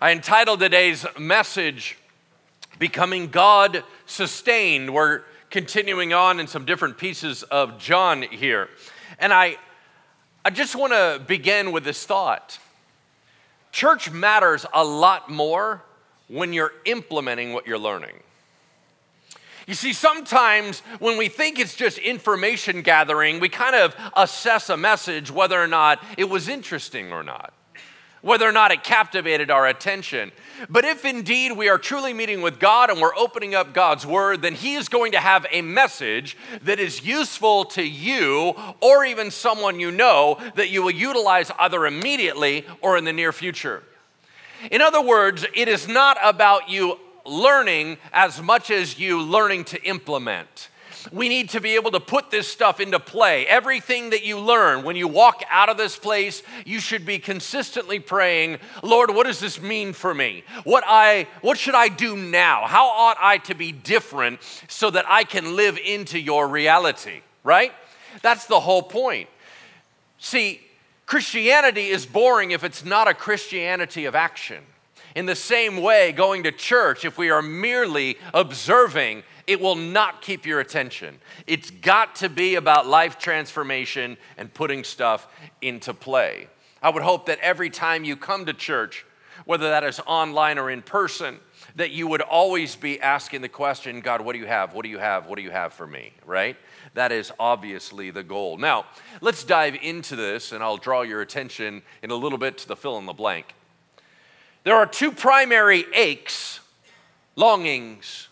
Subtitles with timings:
[0.00, 1.98] I entitled today's message,
[2.78, 4.94] Becoming God Sustained.
[4.94, 8.68] We're continuing on in some different pieces of John here.
[9.18, 9.56] And I,
[10.44, 12.60] I just want to begin with this thought
[13.72, 15.82] Church matters a lot more
[16.28, 18.20] when you're implementing what you're learning.
[19.66, 24.76] You see, sometimes when we think it's just information gathering, we kind of assess a
[24.76, 27.52] message whether or not it was interesting or not
[28.22, 30.32] whether or not it captivated our attention.
[30.68, 34.42] But if indeed we are truly meeting with God and we're opening up God's word,
[34.42, 39.30] then He is going to have a message that is useful to you or even
[39.30, 43.82] someone you know that you will utilize either immediately or in the near future.
[44.70, 49.82] In other words, it is not about you learning as much as you learning to
[49.84, 50.68] implement
[51.12, 53.46] we need to be able to put this stuff into play.
[53.46, 57.98] Everything that you learn when you walk out of this place, you should be consistently
[57.98, 60.44] praying, Lord, what does this mean for me?
[60.64, 62.66] What I what should I do now?
[62.66, 67.72] How ought I to be different so that I can live into your reality, right?
[68.22, 69.28] That's the whole point.
[70.18, 70.60] See,
[71.06, 74.64] Christianity is boring if it's not a Christianity of action.
[75.14, 80.20] In the same way, going to church, if we are merely observing it will not
[80.20, 81.18] keep your attention.
[81.46, 85.26] It's got to be about life transformation and putting stuff
[85.62, 86.48] into play.
[86.82, 89.06] I would hope that every time you come to church,
[89.46, 91.38] whether that is online or in person,
[91.76, 94.74] that you would always be asking the question God, what do you have?
[94.74, 95.26] What do you have?
[95.26, 96.12] What do you have for me?
[96.26, 96.56] Right?
[96.92, 98.58] That is obviously the goal.
[98.58, 98.84] Now,
[99.22, 102.76] let's dive into this, and I'll draw your attention in a little bit to the
[102.76, 103.54] fill in the blank.
[104.64, 106.60] There are two primary aches,
[107.34, 108.27] longings,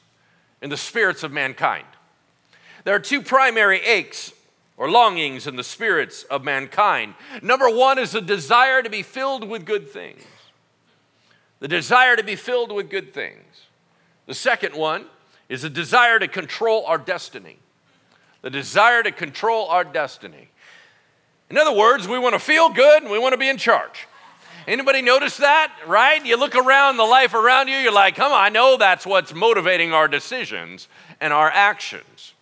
[0.67, 1.87] in the spirits of mankind.
[2.83, 4.33] There are two primary aches
[4.77, 7.15] or longings in the spirits of mankind.
[7.41, 10.25] Number one is a desire to be filled with good things.
[11.61, 13.45] The desire to be filled with good things.
[14.27, 15.05] The second one
[15.49, 17.59] is a desire to control our destiny.
[18.43, 20.49] The desire to control our destiny.
[21.49, 24.09] In other words, we want to feel good and we want to be in charge.
[24.67, 26.25] Anybody notice that, right?
[26.25, 29.33] You look around the life around you, you're like, come on, I know that's what's
[29.33, 30.89] motivating our decisions
[31.21, 32.35] and our actions.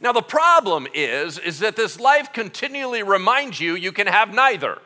[0.00, 4.78] Now the problem is is that this life continually reminds you you can have neither.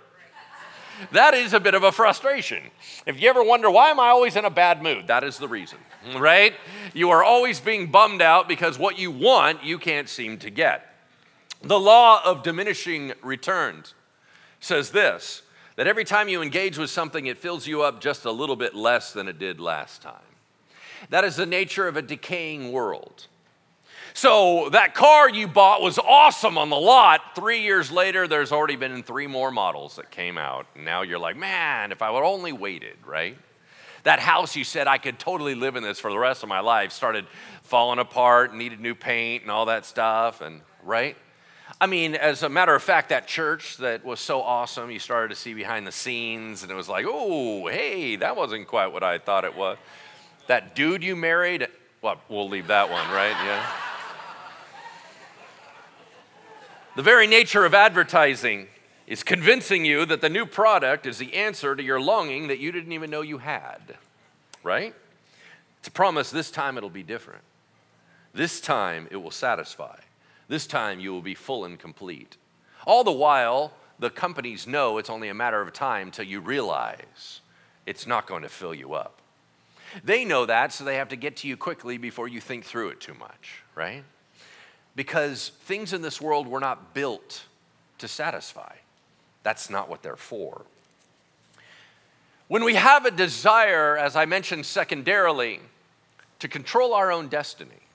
[1.12, 2.62] That is a bit of a frustration.
[3.04, 5.46] If you ever wonder why am I always in a bad mood, that is the
[5.46, 5.78] reason,
[6.16, 6.54] right?
[6.94, 10.94] You are always being bummed out because what you want you can't seem to get.
[11.62, 13.94] The law of diminishing returns
[14.60, 15.42] says this
[15.76, 18.74] that every time you engage with something, it fills you up just a little bit
[18.74, 20.14] less than it did last time.
[21.10, 23.26] That is the nature of a decaying world.
[24.14, 27.20] So, that car you bought was awesome on the lot.
[27.34, 30.66] Three years later, there's already been three more models that came out.
[30.74, 33.36] Now you're like, man, if I would only waited, right?
[34.04, 36.60] That house you said I could totally live in this for the rest of my
[36.60, 37.26] life started
[37.62, 41.16] falling apart, needed new paint and all that stuff, and right?
[41.80, 45.28] I mean, as a matter of fact, that church that was so awesome, you started
[45.28, 49.02] to see behind the scenes, and it was like, oh, hey, that wasn't quite what
[49.02, 49.76] I thought it was.
[50.46, 51.66] That dude you married,
[52.02, 53.36] well, we'll leave that one, right?
[53.44, 53.66] Yeah.
[56.94, 58.68] the very nature of advertising
[59.06, 62.72] is convincing you that the new product is the answer to your longing that you
[62.72, 63.96] didn't even know you had,
[64.62, 64.94] right?
[65.80, 67.42] It's a promise this time it'll be different.
[68.32, 69.96] This time it will satisfy.
[70.48, 72.36] This time you will be full and complete.
[72.86, 77.40] All the while, the companies know it's only a matter of time till you realize
[77.84, 79.20] it's not going to fill you up.
[80.04, 82.90] They know that, so they have to get to you quickly before you think through
[82.90, 84.04] it too much, right?
[84.94, 87.44] Because things in this world were not built
[87.98, 88.74] to satisfy.
[89.42, 90.62] That's not what they're for.
[92.48, 95.60] When we have a desire, as I mentioned secondarily,
[96.38, 97.85] to control our own destiny,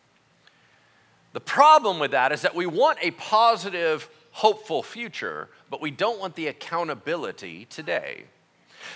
[1.34, 6.20] the problem with that is that we want a positive, hopeful future, but we don't
[6.20, 8.26] want the accountability today.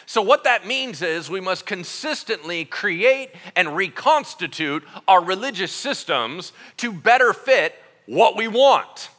[0.05, 6.91] So, what that means is we must consistently create and reconstitute our religious systems to
[6.91, 7.75] better fit
[8.05, 9.09] what we want.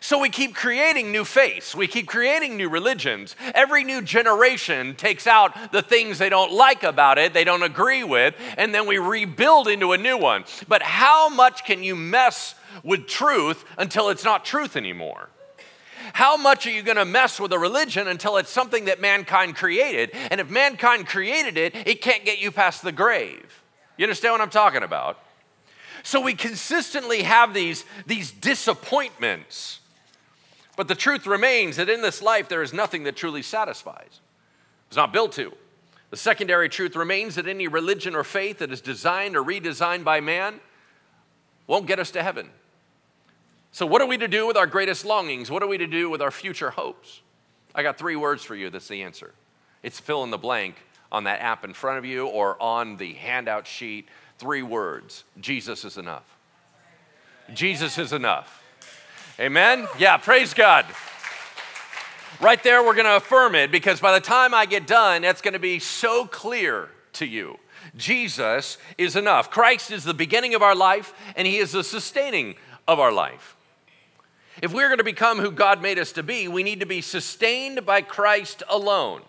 [0.00, 3.34] So we keep creating new faiths, we keep creating new religions.
[3.54, 8.04] Every new generation takes out the things they don't like about it, they don't agree
[8.04, 10.44] with, and then we rebuild into a new one.
[10.68, 15.30] But how much can you mess with truth until it's not truth anymore?
[16.12, 19.56] How much are you going to mess with a religion until it's something that mankind
[19.56, 20.10] created?
[20.30, 23.62] And if mankind created it, it can't get you past the grave.
[23.96, 25.18] You understand what I'm talking about?
[26.02, 29.80] So we consistently have these, these disappointments
[30.76, 34.20] but the truth remains that in this life, there is nothing that truly satisfies.
[34.88, 35.52] It's not built to.
[36.10, 40.20] The secondary truth remains that any religion or faith that is designed or redesigned by
[40.20, 40.60] man
[41.66, 42.50] won't get us to heaven.
[43.72, 45.50] So, what are we to do with our greatest longings?
[45.50, 47.20] What are we to do with our future hopes?
[47.74, 49.34] I got three words for you that's the answer.
[49.82, 50.76] It's fill in the blank
[51.10, 54.08] on that app in front of you or on the handout sheet.
[54.38, 56.36] Three words Jesus is enough.
[57.52, 58.62] Jesus is enough.
[59.38, 59.86] Amen?
[59.98, 60.86] Yeah, praise God.
[62.40, 65.42] Right there, we're going to affirm it because by the time I get done, that's
[65.42, 67.58] going to be so clear to you.
[67.96, 69.50] Jesus is enough.
[69.50, 72.54] Christ is the beginning of our life, and He is the sustaining
[72.88, 73.56] of our life.
[74.62, 77.02] If we're going to become who God made us to be, we need to be
[77.02, 79.20] sustained by Christ alone.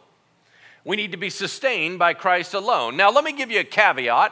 [0.86, 2.96] We need to be sustained by Christ alone.
[2.96, 4.32] Now, let me give you a caveat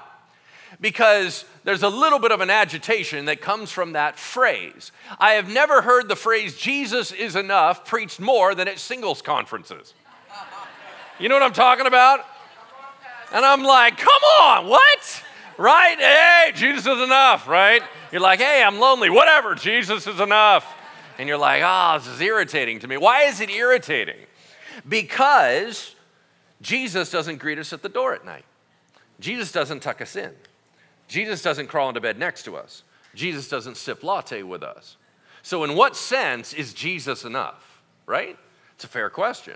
[0.79, 4.91] because there's a little bit of an agitation that comes from that phrase.
[5.19, 9.93] I have never heard the phrase Jesus is enough preached more than at singles conferences.
[11.19, 12.25] You know what I'm talking about?
[13.33, 15.23] And I'm like, come on, what?
[15.57, 15.97] Right?
[15.97, 17.81] Hey, Jesus is enough, right?
[18.11, 20.65] You're like, hey, I'm lonely, whatever, Jesus is enough.
[21.17, 22.97] And you're like, oh, this is irritating to me.
[22.97, 24.17] Why is it irritating?
[24.87, 25.95] Because
[26.61, 28.45] Jesus doesn't greet us at the door at night,
[29.19, 30.31] Jesus doesn't tuck us in.
[31.07, 32.83] Jesus doesn't crawl into bed next to us.
[33.13, 34.97] Jesus doesn't sip latte with us.
[35.41, 38.37] So, in what sense is Jesus enough, right?
[38.73, 39.55] It's a fair question.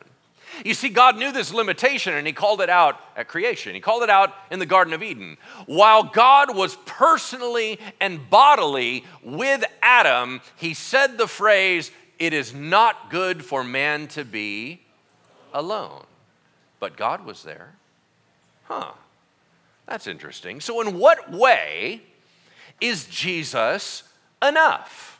[0.66, 3.74] You see, God knew this limitation and He called it out at creation.
[3.74, 5.38] He called it out in the Garden of Eden.
[5.66, 13.10] While God was personally and bodily with Adam, He said the phrase, It is not
[13.10, 14.82] good for man to be
[15.54, 16.04] alone.
[16.80, 17.74] But God was there.
[18.66, 18.92] Huh.
[19.90, 20.62] That's interesting.
[20.62, 22.04] So, in what way
[22.80, 24.04] is Jesus
[24.42, 25.20] enough?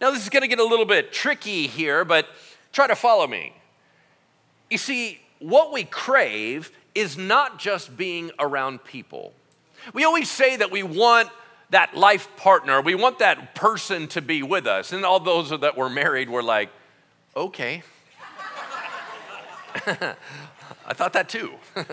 [0.00, 2.28] Now, this is going to get a little bit tricky here, but
[2.72, 3.52] try to follow me.
[4.70, 9.32] You see, what we crave is not just being around people.
[9.92, 11.28] We always say that we want
[11.70, 14.92] that life partner, we want that person to be with us.
[14.92, 16.68] And all those that were married were like,
[17.36, 17.82] okay.
[19.86, 21.54] I thought that too.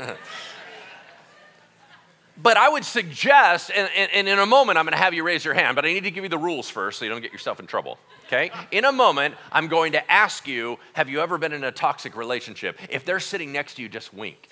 [2.42, 5.24] But I would suggest, and, and, and in a moment, I'm going to have you
[5.24, 7.22] raise your hand, but I need to give you the rules first so you don't
[7.22, 7.98] get yourself in trouble.
[8.28, 8.52] Okay?
[8.72, 12.16] In a moment, I'm going to ask you Have you ever been in a toxic
[12.16, 12.80] relationship?
[12.90, 14.50] If they're sitting next to you, just wink.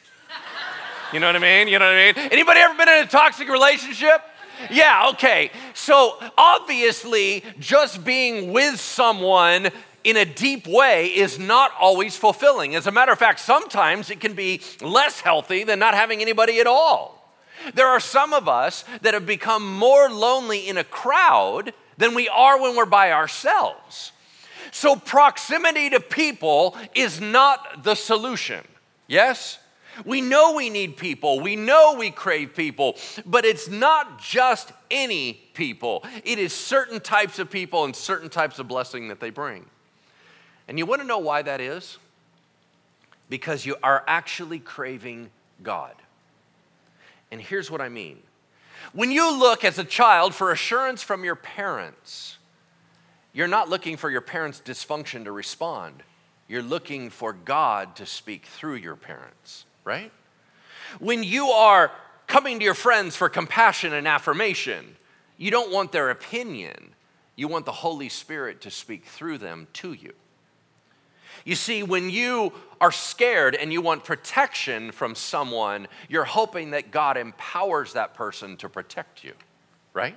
[1.13, 1.67] You know what I mean?
[1.67, 2.29] You know what I mean?
[2.31, 4.21] Anybody ever been in a toxic relationship?
[4.71, 5.51] Yeah, okay.
[5.73, 9.69] So obviously, just being with someone
[10.03, 12.75] in a deep way is not always fulfilling.
[12.75, 16.59] As a matter of fact, sometimes it can be less healthy than not having anybody
[16.59, 17.14] at all.
[17.73, 22.27] There are some of us that have become more lonely in a crowd than we
[22.29, 24.12] are when we're by ourselves.
[24.71, 28.62] So, proximity to people is not the solution.
[29.07, 29.59] Yes?
[30.03, 31.39] We know we need people.
[31.39, 36.03] We know we crave people, but it's not just any people.
[36.25, 39.65] It is certain types of people and certain types of blessing that they bring.
[40.68, 41.97] And you want to know why that is?
[43.29, 45.29] Because you are actually craving
[45.63, 45.95] God.
[47.31, 48.19] And here's what I mean
[48.94, 52.38] when you look as a child for assurance from your parents,
[53.33, 56.04] you're not looking for your parents' dysfunction to respond.
[56.48, 60.12] You're looking for God to speak through your parents, right?
[61.00, 61.92] When you are
[62.27, 64.95] coming to your friends for compassion and affirmation,
[65.38, 66.94] you don't want their opinion.
[67.35, 70.14] You want the Holy Spirit to speak through them to you.
[71.45, 76.92] You see, when you are scared and you want protection from someone, you're hoping that
[76.92, 79.33] God empowers that person to protect you,
[79.94, 80.16] right?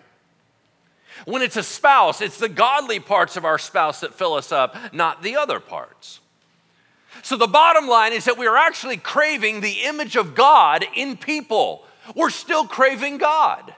[1.26, 4.76] When it's a spouse, it's the godly parts of our spouse that fill us up,
[4.92, 6.20] not the other parts.
[7.22, 11.16] So the bottom line is that we are actually craving the image of God in
[11.16, 11.84] people.
[12.14, 13.74] We're still craving God.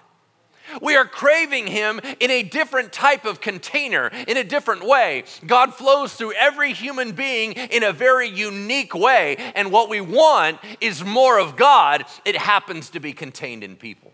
[0.80, 5.24] We are craving Him in a different type of container, in a different way.
[5.46, 9.36] God flows through every human being in a very unique way.
[9.54, 12.04] And what we want is more of God.
[12.24, 14.12] It happens to be contained in people.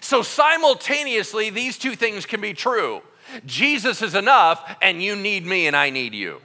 [0.00, 3.02] So, simultaneously, these two things can be true
[3.44, 6.40] Jesus is enough, and you need me, and I need you.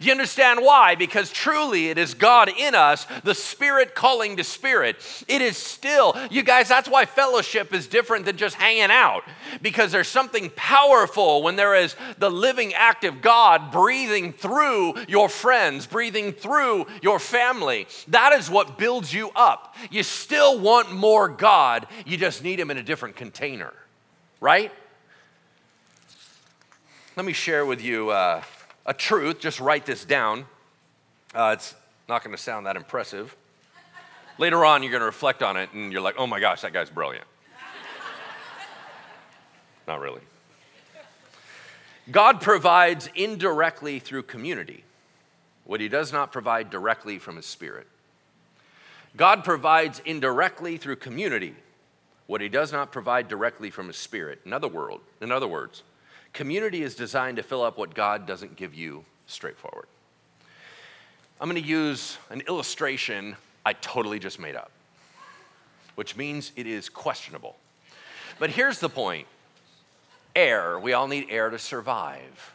[0.00, 0.94] Do you understand why?
[0.94, 4.96] Because truly it is God in us, the Spirit calling to Spirit.
[5.28, 9.24] It is still, you guys, that's why fellowship is different than just hanging out.
[9.62, 15.86] Because there's something powerful when there is the living, active God breathing through your friends,
[15.86, 17.86] breathing through your family.
[18.08, 19.76] That is what builds you up.
[19.90, 23.72] You still want more God, you just need Him in a different container,
[24.40, 24.72] right?
[27.16, 28.10] Let me share with you.
[28.10, 28.42] Uh,
[28.86, 30.46] a truth, just write this down.
[31.34, 31.74] Uh, it's
[32.08, 33.34] Not going to sound that impressive.
[34.38, 36.72] Later on, you're going to reflect on it and you're like, oh my gosh, that
[36.72, 37.26] guy's brilliant.
[39.86, 40.20] Not really.
[42.10, 44.84] God provides indirectly through community
[45.64, 47.86] what he does not provide directly from his spirit.
[49.16, 51.54] God provides indirectly through community
[52.26, 54.40] what he does not provide directly from his spirit.
[54.44, 55.82] In other, world, in other words,
[56.34, 59.86] community is designed to fill up what God doesn't give you straightforward.
[61.40, 64.70] I'm going to use an illustration I totally just made up,
[65.94, 67.56] which means it is questionable.
[68.38, 69.26] But here's the point
[70.36, 70.78] air.
[70.78, 72.54] We all need air to survive.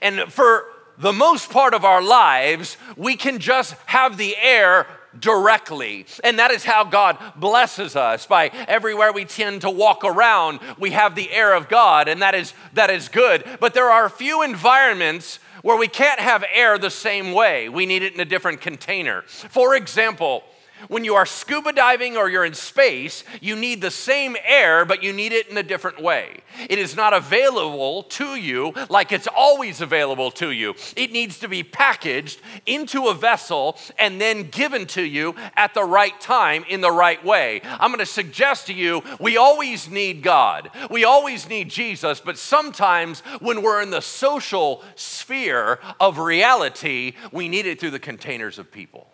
[0.00, 0.64] And for
[0.98, 4.86] the most part of our lives, we can just have the air
[5.18, 6.06] directly.
[6.24, 8.26] And that is how God blesses us.
[8.26, 12.34] By everywhere we tend to walk around, we have the air of God, and that
[12.34, 13.44] is that is good.
[13.60, 17.68] But there are a few environments where we can't have air the same way.
[17.68, 19.22] We need it in a different container.
[19.22, 20.42] For example,
[20.88, 25.02] when you are scuba diving or you're in space, you need the same air, but
[25.02, 26.40] you need it in a different way.
[26.68, 30.74] It is not available to you like it's always available to you.
[30.96, 35.84] It needs to be packaged into a vessel and then given to you at the
[35.84, 37.60] right time in the right way.
[37.64, 42.38] I'm going to suggest to you we always need God, we always need Jesus, but
[42.38, 48.58] sometimes when we're in the social sphere of reality, we need it through the containers
[48.58, 49.11] of people.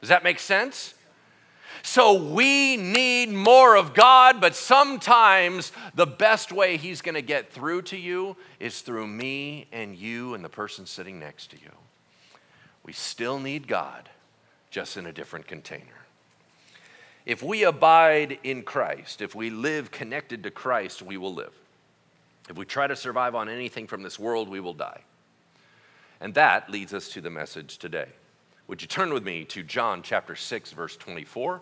[0.00, 0.94] Does that make sense?
[1.82, 7.52] So we need more of God, but sometimes the best way He's going to get
[7.52, 11.70] through to you is through me and you and the person sitting next to you.
[12.82, 14.08] We still need God,
[14.70, 15.84] just in a different container.
[17.26, 21.52] If we abide in Christ, if we live connected to Christ, we will live.
[22.48, 25.02] If we try to survive on anything from this world, we will die.
[26.20, 28.08] And that leads us to the message today.
[28.70, 31.60] Would you turn with me to John chapter 6, verse 24?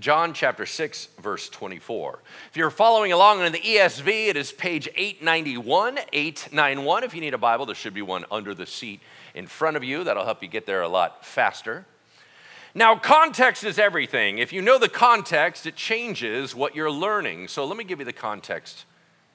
[0.00, 2.18] John chapter 6, verse 24.
[2.50, 7.04] If you're following along in the ESV, it is page 891, 891.
[7.04, 9.00] If you need a Bible, there should be one under the seat
[9.36, 10.02] in front of you.
[10.02, 11.86] That'll help you get there a lot faster.
[12.74, 14.38] Now, context is everything.
[14.38, 17.46] If you know the context, it changes what you're learning.
[17.46, 18.84] So let me give you the context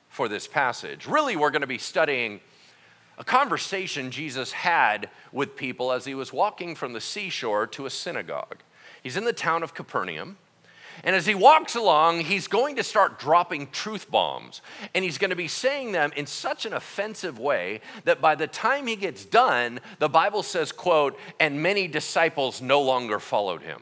[0.10, 1.08] for this passage.
[1.08, 2.42] Really, we're going to be studying
[3.18, 7.90] a conversation Jesus had with people as he was walking from the seashore to a
[7.90, 8.60] synagogue.
[9.02, 10.38] He's in the town of Capernaum.
[11.04, 14.62] And as he walks along, he's going to start dropping truth bombs.
[14.94, 18.48] And he's going to be saying them in such an offensive way that by the
[18.48, 23.82] time he gets done, the Bible says, quote, and many disciples no longer followed him.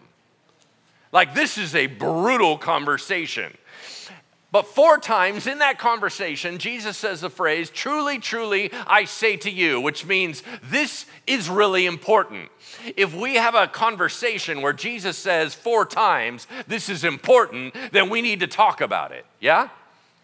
[1.11, 3.55] Like, this is a brutal conversation.
[4.51, 9.49] But four times in that conversation, Jesus says the phrase, truly, truly, I say to
[9.49, 12.49] you, which means this is really important.
[12.97, 18.21] If we have a conversation where Jesus says four times, this is important, then we
[18.21, 19.25] need to talk about it.
[19.39, 19.69] Yeah?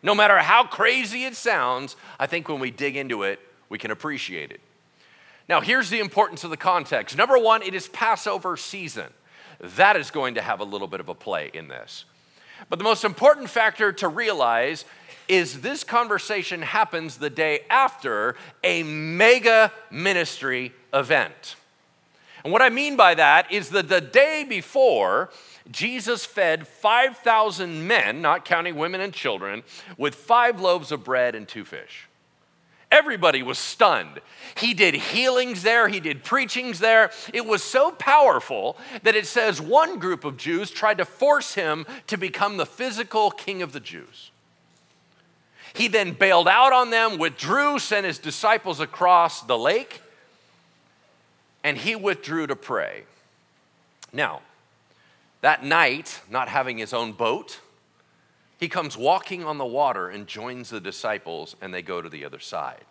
[0.03, 3.91] No matter how crazy it sounds, I think when we dig into it, we can
[3.91, 4.60] appreciate it.
[5.48, 7.17] Now, here's the importance of the context.
[7.17, 9.07] Number one, it is Passover season.
[9.62, 12.03] That is going to have a little bit of a play in this.
[12.69, 14.85] But the most important factor to realize
[15.27, 21.55] is this conversation happens the day after a mega ministry event.
[22.43, 25.29] And what I mean by that is that the day before,
[25.69, 29.63] Jesus fed 5,000 men, not counting women and children,
[29.97, 32.06] with five loaves of bread and two fish.
[32.91, 34.22] Everybody was stunned.
[34.56, 37.12] He did healings there, he did preachings there.
[37.34, 41.86] It was so powerful that it says one group of Jews tried to force him
[42.08, 44.32] to become the physical king of the Jews.
[45.74, 50.01] He then bailed out on them, withdrew, sent his disciples across the lake,
[51.63, 53.03] and he withdrew to pray.
[54.13, 54.41] Now,
[55.41, 57.60] that night, not having his own boat,
[58.57, 62.25] he comes walking on the water and joins the disciples, and they go to the
[62.25, 62.85] other side.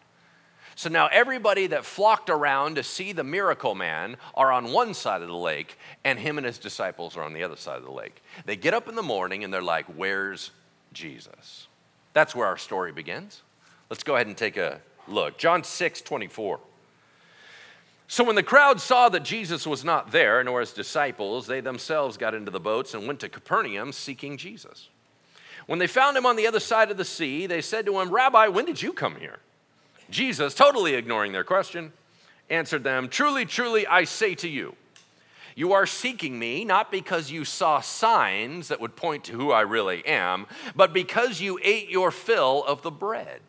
[0.76, 5.22] So now everybody that flocked around to see the miracle man are on one side
[5.22, 7.90] of the lake, and him and his disciples are on the other side of the
[7.90, 8.22] lake.
[8.44, 10.50] They get up in the morning and they're like, Where's
[10.92, 11.66] Jesus?
[12.12, 13.42] That's where our story begins.
[13.88, 15.38] Let's go ahead and take a look.
[15.38, 16.60] John 6 24.
[18.08, 22.16] So when the crowd saw that Jesus was not there, nor his disciples, they themselves
[22.16, 24.90] got into the boats and went to Capernaum seeking Jesus.
[25.66, 28.10] When they found him on the other side of the sea, they said to him,
[28.10, 29.40] Rabbi, when did you come here?
[30.10, 31.92] Jesus, totally ignoring their question,
[32.48, 34.76] answered them, Truly, truly, I say to you,
[35.56, 39.62] you are seeking me not because you saw signs that would point to who I
[39.62, 40.46] really am,
[40.76, 43.40] but because you ate your fill of the bread.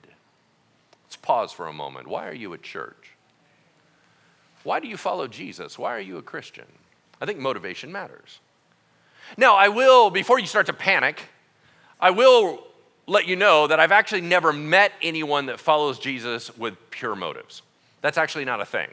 [1.05, 2.07] Let's pause for a moment.
[2.07, 3.12] Why are you at church?
[4.63, 5.77] Why do you follow Jesus?
[5.77, 6.65] Why are you a Christian?
[7.21, 8.39] I think motivation matters.
[9.36, 11.24] Now, I will, before you start to panic,
[12.00, 12.63] I will
[13.08, 17.62] let you know that I've actually never met anyone that follows Jesus with pure motives.
[18.01, 18.89] That's actually not a thing.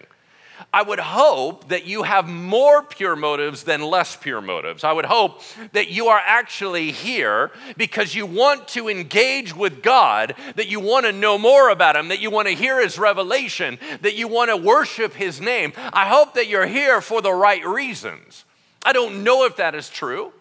[0.73, 4.85] I would hope that you have more pure motives than less pure motives.
[4.85, 5.43] I would hope
[5.73, 11.07] that you are actually here because you want to engage with God, that you want
[11.07, 14.51] to know more about Him, that you want to hear His revelation, that you want
[14.51, 15.73] to worship His name.
[15.77, 18.45] I hope that you're here for the right reasons.
[18.85, 20.33] I don't know if that is true.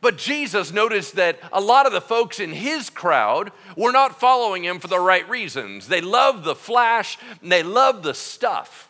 [0.00, 4.64] But Jesus noticed that a lot of the folks in his crowd were not following
[4.64, 5.88] him for the right reasons.
[5.88, 8.88] They loved the flash and they loved the stuff.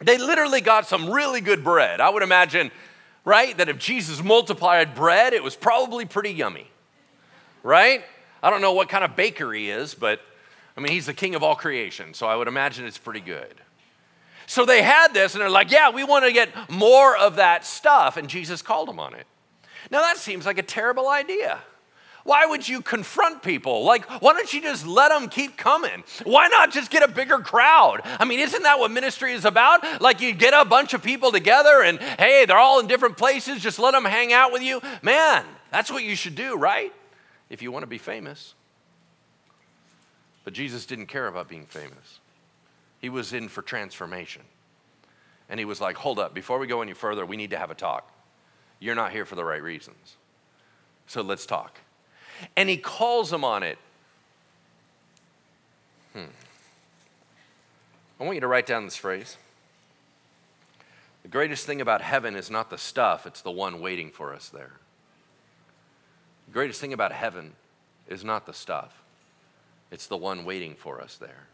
[0.00, 2.00] They literally got some really good bread.
[2.00, 2.72] I would imagine,
[3.24, 6.68] right, that if Jesus multiplied bread, it was probably pretty yummy,
[7.62, 8.04] right?
[8.42, 10.20] I don't know what kind of baker he is, but
[10.76, 13.54] I mean, he's the king of all creation, so I would imagine it's pretty good.
[14.46, 17.66] So they had this, and they're like, yeah, we want to get more of that
[17.66, 18.16] stuff.
[18.16, 19.26] And Jesus called them on it.
[19.90, 21.60] Now, that seems like a terrible idea.
[22.24, 23.84] Why would you confront people?
[23.84, 26.04] Like, why don't you just let them keep coming?
[26.24, 28.02] Why not just get a bigger crowd?
[28.04, 30.02] I mean, isn't that what ministry is about?
[30.02, 33.62] Like, you get a bunch of people together and, hey, they're all in different places,
[33.62, 34.82] just let them hang out with you.
[35.00, 36.92] Man, that's what you should do, right?
[37.48, 38.52] If you want to be famous.
[40.44, 42.20] But Jesus didn't care about being famous,
[43.00, 44.42] he was in for transformation.
[45.48, 47.70] And he was like, hold up, before we go any further, we need to have
[47.70, 48.12] a talk.
[48.80, 50.16] You're not here for the right reasons.
[51.06, 51.78] So let's talk.
[52.56, 53.78] And he calls him on it.
[56.12, 56.26] Hmm.
[58.20, 59.36] I want you to write down this phrase.
[61.22, 64.48] The greatest thing about heaven is not the stuff, it's the one waiting for us
[64.48, 64.72] there.
[66.46, 67.52] The greatest thing about heaven
[68.08, 69.02] is not the stuff,
[69.90, 71.46] it's the one waiting for us there.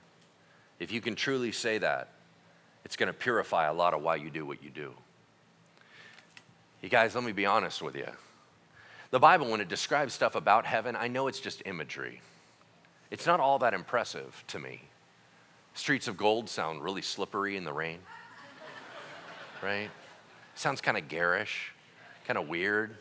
[0.78, 2.09] If you can truly say that,
[2.85, 4.93] it's going to purify a lot of why you do what you do.
[6.85, 8.07] You guys, let me be honest with you.
[9.11, 12.20] The Bible, when it describes stuff about heaven, I know it's just imagery.
[13.11, 14.83] It's not all that impressive to me.
[15.73, 18.01] Streets of gold sound really slippery in the rain,
[19.62, 19.88] right?
[20.57, 21.73] Sounds kind of garish,
[22.27, 22.94] kind of weird,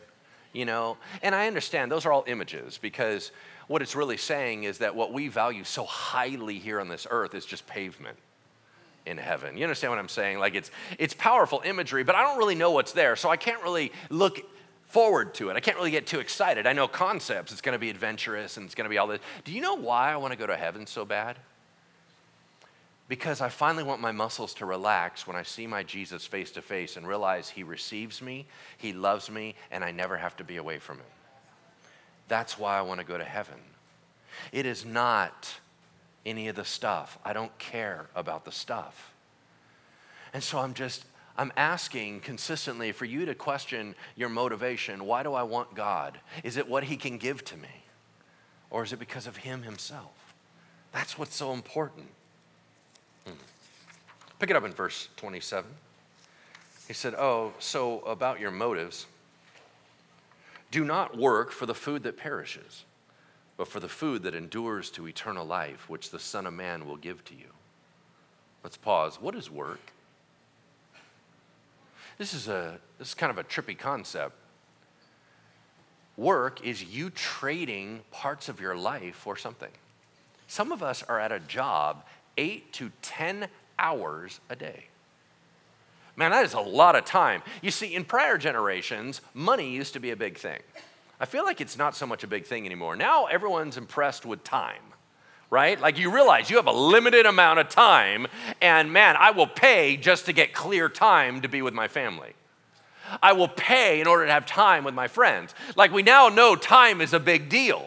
[0.54, 0.96] you know?
[1.20, 3.32] And I understand those are all images because
[3.66, 7.34] what it's really saying is that what we value so highly here on this earth
[7.34, 8.16] is just pavement
[9.06, 9.56] in heaven.
[9.56, 10.38] You understand what I'm saying?
[10.38, 13.62] Like it's it's powerful imagery, but I don't really know what's there, so I can't
[13.62, 14.40] really look
[14.94, 15.56] forward to it.
[15.56, 16.66] I can't really get too excited.
[16.66, 19.20] I know concepts, it's going to be adventurous and it's going to be all this.
[19.44, 21.36] Do you know why I want to go to heaven so bad?
[23.08, 26.62] Because I finally want my muscles to relax when I see my Jesus face to
[26.62, 28.46] face and realize he receives me,
[28.78, 31.06] he loves me, and I never have to be away from him.
[32.28, 33.58] That's why I want to go to heaven.
[34.52, 35.56] It is not
[36.26, 37.18] any of the stuff.
[37.24, 39.12] I don't care about the stuff.
[40.32, 41.04] And so I'm just,
[41.36, 45.04] I'm asking consistently for you to question your motivation.
[45.06, 46.18] Why do I want God?
[46.42, 47.84] Is it what He can give to me?
[48.70, 50.34] Or is it because of Him Himself?
[50.92, 52.06] That's what's so important.
[53.26, 53.34] Hmm.
[54.38, 55.70] Pick it up in verse 27.
[56.86, 59.06] He said, Oh, so about your motives,
[60.70, 62.84] do not work for the food that perishes
[63.56, 66.96] but for the food that endures to eternal life, which the Son of Man will
[66.96, 67.46] give to you.
[68.62, 69.20] Let's pause.
[69.20, 69.92] What is work?
[72.18, 74.34] This is, a, this is kind of a trippy concept.
[76.16, 79.70] Work is you trading parts of your life for something.
[80.46, 82.04] Some of us are at a job
[82.36, 84.84] eight to 10 hours a day.
[86.16, 87.42] Man, that is a lot of time.
[87.60, 90.60] You see, in prior generations, money used to be a big thing.
[91.20, 92.96] I feel like it's not so much a big thing anymore.
[92.96, 94.82] Now everyone's impressed with time,
[95.48, 95.80] right?
[95.80, 98.26] Like you realize you have a limited amount of time,
[98.60, 102.34] and man, I will pay just to get clear time to be with my family.
[103.22, 105.54] I will pay in order to have time with my friends.
[105.76, 107.86] Like we now know time is a big deal.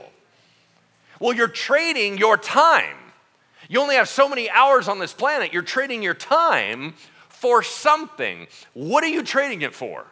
[1.19, 2.95] Well, you're trading your time.
[3.67, 5.51] You only have so many hours on this planet.
[5.51, 6.93] You're trading your time
[7.27, 8.47] for something.
[8.73, 10.05] What are you trading it for?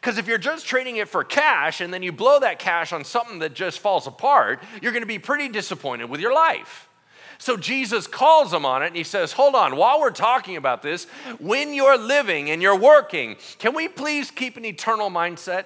[0.00, 3.04] Because if you're just trading it for cash and then you blow that cash on
[3.04, 6.88] something that just falls apart, you're going to be pretty disappointed with your life.
[7.38, 10.82] So Jesus calls them on it and he says, Hold on, while we're talking about
[10.82, 11.04] this,
[11.38, 15.64] when you're living and you're working, can we please keep an eternal mindset?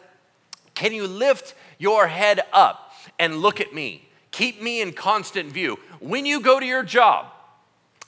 [0.74, 4.08] Can you lift your head up and look at me?
[4.30, 5.78] Keep me in constant view.
[6.00, 7.31] When you go to your job,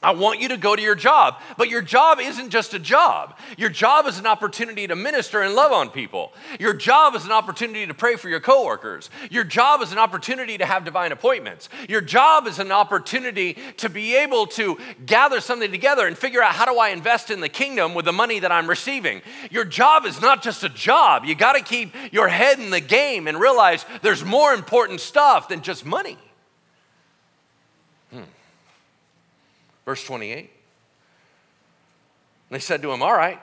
[0.05, 1.40] I want you to go to your job.
[1.57, 3.38] But your job isn't just a job.
[3.57, 6.33] Your job is an opportunity to minister and love on people.
[6.61, 9.11] Your job is an opportunity to pray for your coworkers.
[9.31, 11.69] Your job is an opportunity to have divine appointments.
[11.88, 16.55] Your job is an opportunity to be able to gather something together and figure out
[16.55, 19.23] how do I invest in the kingdom with the money that I'm receiving.
[19.51, 21.25] Your job is not just a job.
[21.25, 25.49] You got to keep your head in the game and realize there's more important stuff
[25.49, 26.19] than just money.
[29.85, 30.51] Verse 28.
[32.51, 33.40] They said to him, All right,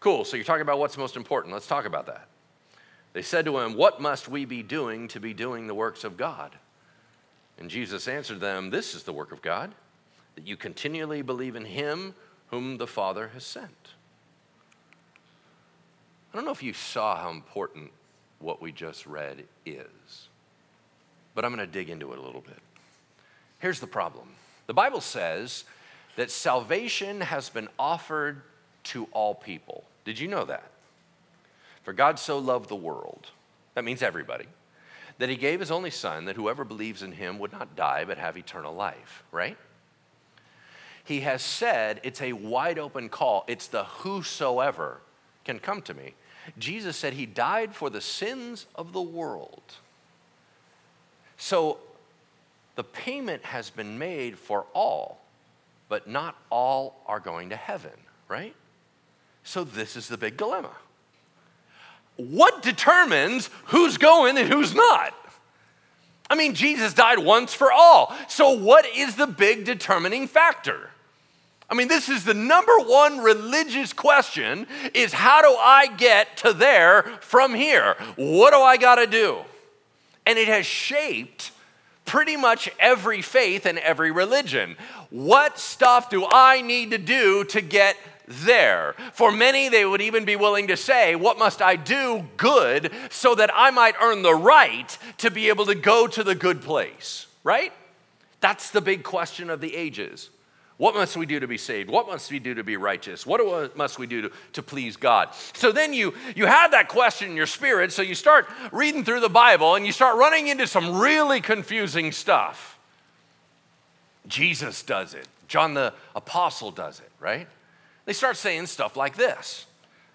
[0.00, 0.24] cool.
[0.24, 1.52] So you're talking about what's most important.
[1.52, 2.26] Let's talk about that.
[3.12, 6.16] They said to him, What must we be doing to be doing the works of
[6.16, 6.52] God?
[7.58, 9.72] And Jesus answered them, This is the work of God,
[10.34, 12.14] that you continually believe in him
[12.48, 13.94] whom the Father has sent.
[16.32, 17.92] I don't know if you saw how important
[18.40, 20.28] what we just read is,
[21.36, 22.58] but I'm going to dig into it a little bit.
[23.60, 24.26] Here's the problem
[24.66, 25.64] the Bible says
[26.16, 28.42] that salvation has been offered
[28.84, 29.84] to all people.
[30.04, 30.70] Did you know that?
[31.82, 33.30] For God so loved the world,
[33.74, 34.46] that means everybody,
[35.18, 38.18] that he gave his only son that whoever believes in him would not die but
[38.18, 39.56] have eternal life, right?
[41.04, 43.44] He has said it's a wide open call.
[43.46, 45.00] It's the whosoever
[45.44, 46.14] can come to me.
[46.58, 49.62] Jesus said he died for the sins of the world.
[51.36, 51.78] So
[52.76, 55.24] the payment has been made for all,
[55.88, 57.92] but not all are going to heaven,
[58.28, 58.54] right?
[59.44, 60.72] So this is the big dilemma.
[62.16, 65.14] What determines who's going and who's not?
[66.30, 68.14] I mean, Jesus died once for all.
[68.28, 70.90] So, what is the big determining factor?
[71.68, 76.52] I mean, this is the number one religious question is how do I get to
[76.52, 77.96] there from here?
[78.16, 79.38] What do I got to do?
[80.26, 81.50] And it has shaped
[82.04, 84.76] pretty much every faith and every religion.
[85.10, 88.94] What stuff do I need to do to get there?
[89.12, 93.34] For many, they would even be willing to say, What must I do good so
[93.34, 97.26] that I might earn the right to be able to go to the good place?
[97.42, 97.72] Right?
[98.40, 100.30] That's the big question of the ages.
[100.76, 101.88] What must we do to be saved?
[101.88, 103.24] What must we do to be righteous?
[103.24, 105.28] What uh, must we do to, to please God?
[105.52, 109.20] So then you, you have that question in your spirit, so you start reading through
[109.20, 112.76] the Bible and you start running into some really confusing stuff.
[114.26, 117.46] Jesus does it, John the Apostle does it, right?
[118.04, 119.66] They start saying stuff like this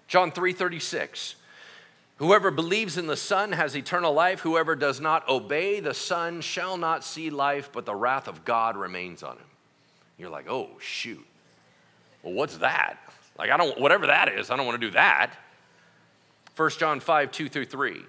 [0.08, 1.36] John 3 36.
[2.16, 4.40] Whoever believes in the Son has eternal life.
[4.40, 8.76] Whoever does not obey the Son shall not see life, but the wrath of God
[8.76, 9.49] remains on him.
[10.20, 11.26] You're like, oh, shoot.
[12.22, 12.98] Well, what's that?
[13.38, 15.34] Like, I don't, whatever that is, I don't want to do that.
[16.56, 18.02] 1 John 5, 2 through 3.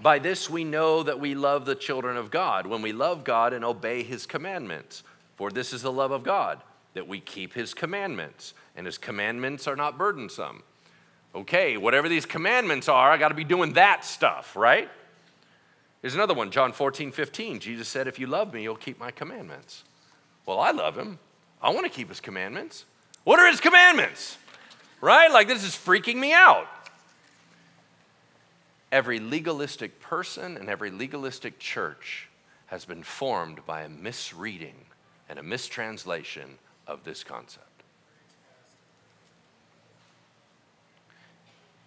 [0.00, 3.54] By this we know that we love the children of God, when we love God
[3.54, 5.02] and obey his commandments.
[5.36, 6.62] For this is the love of God,
[6.94, 10.62] that we keep his commandments, and his commandments are not burdensome.
[11.34, 14.88] Okay, whatever these commandments are, I got to be doing that stuff, right?
[16.02, 17.60] Here's another one, John 14, 15.
[17.60, 19.84] Jesus said, If you love me, you'll keep my commandments.
[20.46, 21.18] Well, I love him.
[21.62, 22.84] I want to keep his commandments.
[23.24, 24.38] What are his commandments?
[25.00, 25.30] Right?
[25.30, 26.68] Like, this is freaking me out.
[28.92, 32.28] Every legalistic person and every legalistic church
[32.66, 34.86] has been formed by a misreading
[35.28, 37.64] and a mistranslation of this concept.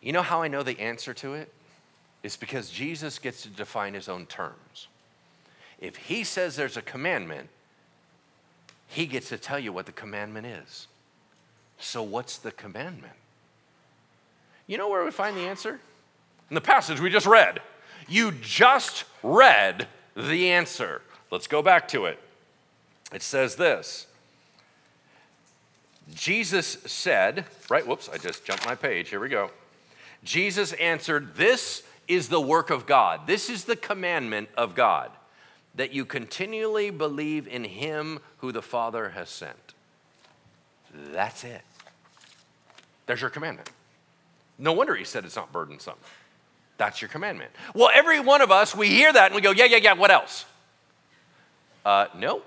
[0.02, 1.52] You know how I know the answer to it?
[2.24, 4.88] It's because Jesus gets to define his own terms.
[5.80, 7.50] If he says there's a commandment,
[8.90, 10.88] he gets to tell you what the commandment is.
[11.78, 13.14] So, what's the commandment?
[14.68, 15.80] You know where we find the answer?
[16.50, 17.62] In the passage we just read.
[18.08, 21.04] You just read the answer.
[21.32, 22.20] Let's go back to it.
[23.14, 24.08] It says this
[26.14, 27.88] Jesus said, right?
[27.88, 29.10] Whoops, I just jumped my page.
[29.10, 29.52] Here we go.
[30.24, 33.28] Jesus answered, This is the work of God.
[33.28, 35.12] This is the commandment of God
[35.76, 39.74] that you continually believe in him who the Father has sent.
[41.12, 41.62] That's it.
[43.06, 43.70] There's your commandment.
[44.58, 45.98] No wonder he said it's not burdensome.
[46.78, 47.52] That's your commandment.
[47.74, 50.12] Well, every one of us, we hear that and we go, yeah, yeah, yeah, what
[50.12, 50.46] else?
[51.86, 52.42] Uh, no,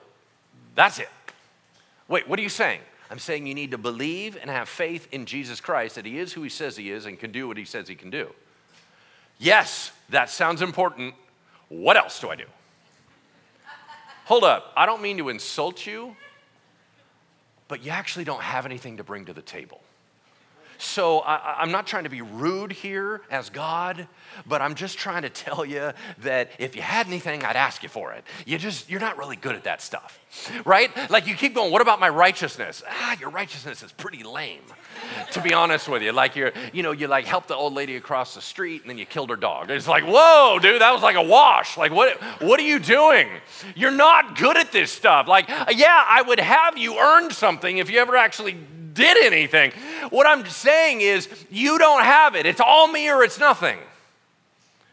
[0.74, 1.08] that's it.
[2.08, 2.80] Wait, what are you saying?
[3.10, 6.32] I'm saying you need to believe and have faith in Jesus Christ that he is
[6.32, 8.30] who he says he is and can do what he says he can do.
[9.38, 11.14] Yes, that sounds important.
[11.68, 12.44] What else do I do?
[14.24, 16.16] Hold up, I don't mean to insult you,
[17.68, 19.81] but you actually don't have anything to bring to the table.
[20.82, 24.08] So I, am not trying to be rude here as God,
[24.44, 27.88] but I'm just trying to tell you that if you had anything, I'd ask you
[27.88, 28.24] for it.
[28.46, 30.18] You just, you're not really good at that stuff,
[30.66, 30.90] right?
[31.08, 32.82] Like you keep going, what about my righteousness?
[32.86, 34.64] Ah, your righteousness is pretty lame,
[35.30, 36.10] to be honest with you.
[36.10, 38.98] Like you're, you know, you like helped the old lady across the street and then
[38.98, 39.70] you killed her dog.
[39.70, 41.76] It's like, whoa, dude, that was like a wash.
[41.76, 43.28] Like, what, what are you doing?
[43.76, 45.28] You're not good at this stuff.
[45.28, 48.56] Like, yeah, I would have you earn something if you ever actually
[48.92, 49.72] did anything.
[50.10, 52.46] What I'm saying is, you don't have it.
[52.46, 53.78] It's all me or it's nothing.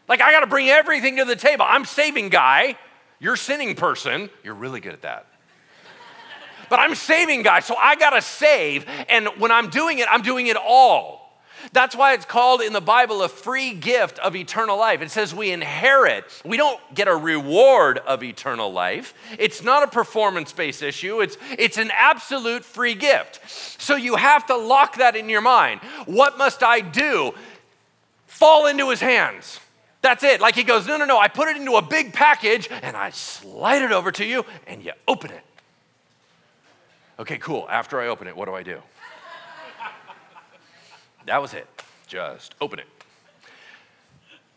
[0.08, 1.64] Like, I got to bring everything to the table.
[1.68, 2.76] I'm saving guy.
[3.20, 4.30] You're sinning person.
[4.42, 5.26] You're really good at that.
[6.68, 8.86] but I'm saving guy, so I got to save.
[9.08, 11.19] And when I'm doing it, I'm doing it all.
[11.72, 15.02] That's why it's called in the Bible a free gift of eternal life.
[15.02, 16.24] It says we inherit.
[16.44, 19.14] We don't get a reward of eternal life.
[19.38, 23.40] It's not a performance based issue, it's, it's an absolute free gift.
[23.80, 25.80] So you have to lock that in your mind.
[26.06, 27.32] What must I do?
[28.26, 29.60] Fall into his hands.
[30.02, 30.40] That's it.
[30.40, 31.18] Like he goes, No, no, no.
[31.18, 34.82] I put it into a big package and I slide it over to you and
[34.82, 35.42] you open it.
[37.18, 37.66] Okay, cool.
[37.68, 38.80] After I open it, what do I do?
[41.26, 41.66] That was it.
[42.06, 42.86] Just open it.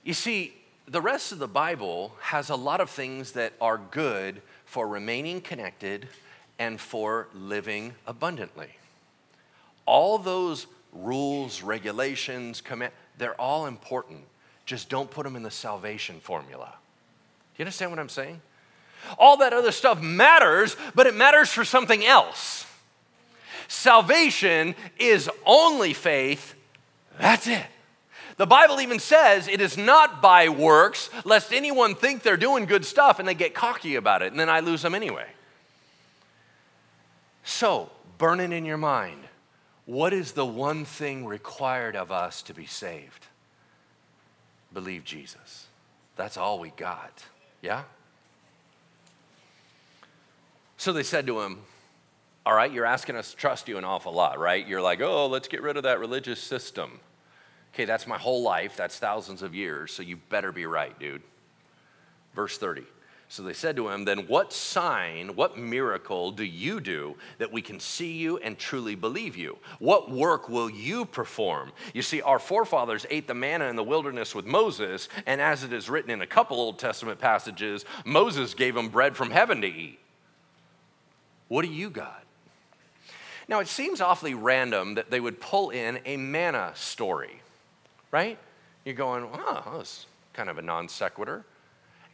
[0.04, 0.54] You see,
[0.88, 5.40] the rest of the Bible has a lot of things that are good for remaining
[5.40, 6.08] connected
[6.60, 8.70] and for living abundantly.
[9.86, 14.22] All those rules, regulations, command, they're all important.
[14.66, 16.74] Just don't put them in the salvation formula.
[17.56, 18.42] Do you understand what I'm saying?
[19.18, 22.66] All that other stuff matters, but it matters for something else.
[23.68, 26.56] Salvation is only faith,
[27.20, 27.66] that's it.
[28.38, 32.84] The Bible even says it is not by works, lest anyone think they're doing good
[32.84, 35.28] stuff and they get cocky about it, and then I lose them anyway.
[37.44, 39.20] So, burn it in your mind.
[39.86, 43.28] What is the one thing required of us to be saved?
[44.74, 45.68] Believe Jesus.
[46.16, 47.26] That's all we got.
[47.62, 47.84] Yeah?
[50.78, 51.60] So they said to him,
[52.46, 54.68] all right, you're asking us to trust you an awful lot, right?
[54.68, 57.00] You're like, oh, let's get rid of that religious system.
[57.74, 58.76] Okay, that's my whole life.
[58.76, 59.94] That's thousands of years.
[59.94, 61.24] So you better be right, dude.
[62.36, 62.84] Verse 30.
[63.30, 67.64] So they said to him, Then what sign, what miracle do you do that we
[67.64, 69.58] can see you and truly believe you?
[69.80, 71.72] What work will you perform?
[71.96, 75.74] You see, our forefathers ate the manna in the wilderness with Moses, and as it
[75.74, 79.68] is written in a couple Old Testament passages, Moses gave them bread from heaven to
[79.68, 80.00] eat.
[81.48, 82.23] What do you got?
[83.54, 87.40] Now, it seems awfully random that they would pull in a manna story,
[88.10, 88.40] right?
[88.84, 91.46] You're going, oh, that's kind of a non sequitur.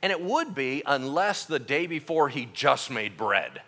[0.01, 3.61] And it would be unless the day before he just made bread.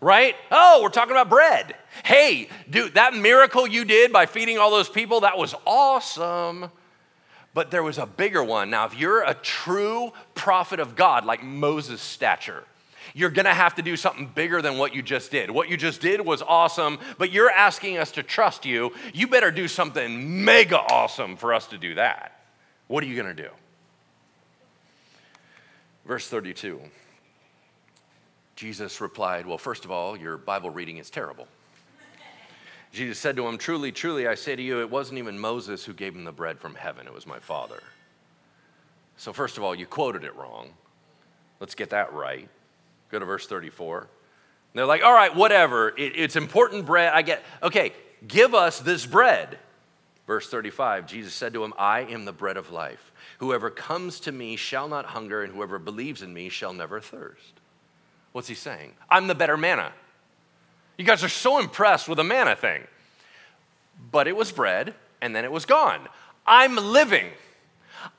[0.00, 0.34] Right?
[0.50, 1.76] Oh, we're talking about bread.
[2.04, 6.72] Hey, dude, that miracle you did by feeding all those people, that was awesome.
[7.54, 8.70] But there was a bigger one.
[8.70, 12.64] Now, if you're a true prophet of God, like Moses' stature,
[13.14, 15.50] you're gonna have to do something bigger than what you just did.
[15.50, 18.92] What you just did was awesome, but you're asking us to trust you.
[19.14, 22.40] You better do something mega awesome for us to do that.
[22.88, 23.50] What are you gonna do?
[26.04, 26.80] Verse 32.
[28.56, 31.46] Jesus replied, Well, first of all, your Bible reading is terrible.
[32.92, 35.92] Jesus said to him, Truly, truly, I say to you, it wasn't even Moses who
[35.92, 37.82] gave him the bread from heaven, it was my Father.
[39.16, 40.70] So, first of all, you quoted it wrong.
[41.60, 42.48] Let's get that right.
[43.14, 43.98] Go to verse 34.
[44.00, 44.08] And
[44.74, 45.90] they're like, all right, whatever.
[45.96, 47.12] It, it's important bread.
[47.12, 47.92] I get, okay,
[48.26, 49.56] give us this bread.
[50.26, 53.12] Verse 35 Jesus said to him, I am the bread of life.
[53.38, 57.60] Whoever comes to me shall not hunger, and whoever believes in me shall never thirst.
[58.32, 58.94] What's he saying?
[59.08, 59.92] I'm the better manna.
[60.98, 62.82] You guys are so impressed with the manna thing.
[64.10, 66.00] But it was bread, and then it was gone.
[66.48, 67.26] I'm living.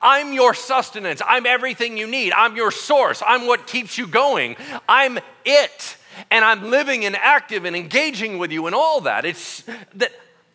[0.00, 1.20] I'm your sustenance.
[1.26, 2.32] I'm everything you need.
[2.32, 3.22] I'm your source.
[3.26, 4.56] I'm what keeps you going.
[4.88, 5.96] I'm it.
[6.30, 9.24] And I'm living and active and engaging with you and all that.
[9.24, 9.62] It's
[9.94, 10.12] that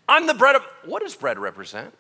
[0.10, 1.94] I'm the bread of what does bread represent?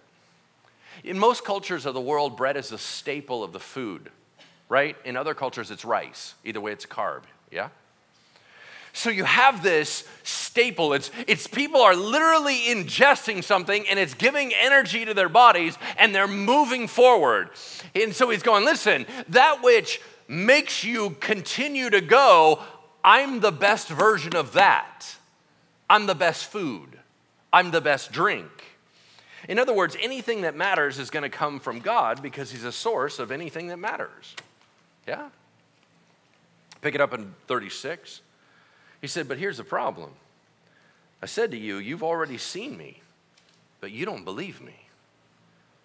[1.04, 4.10] In most cultures of the world, bread is a staple of the food,
[4.70, 4.96] right?
[5.06, 6.36] In other cultures, it's rice.
[6.44, 7.70] Either way, it's carb, yeah?
[8.94, 10.94] So you have this staple.
[10.94, 16.14] It's, it's people are literally ingesting something and it's giving energy to their bodies and
[16.14, 17.50] they're moving forward.
[17.96, 22.60] And so he's going, listen, that which makes you continue to go,
[23.04, 25.16] I'm the best version of that.
[25.90, 27.00] I'm the best food.
[27.52, 28.50] I'm the best drink.
[29.50, 32.72] In other words, anything that matters is going to come from God because he's a
[32.72, 34.36] source of anything that matters.
[35.08, 35.30] Yeah?
[36.82, 38.22] Pick it up in 36.
[39.02, 40.12] He said, But here's the problem.
[41.22, 43.02] I said to you, You've already seen me,
[43.80, 44.76] but you don't believe me.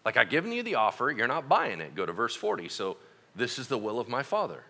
[0.04, 1.94] Like I've given you the offer, you're not buying it.
[1.94, 2.68] Go to verse 40.
[2.68, 2.96] So,
[3.34, 4.62] this is the will of my Father,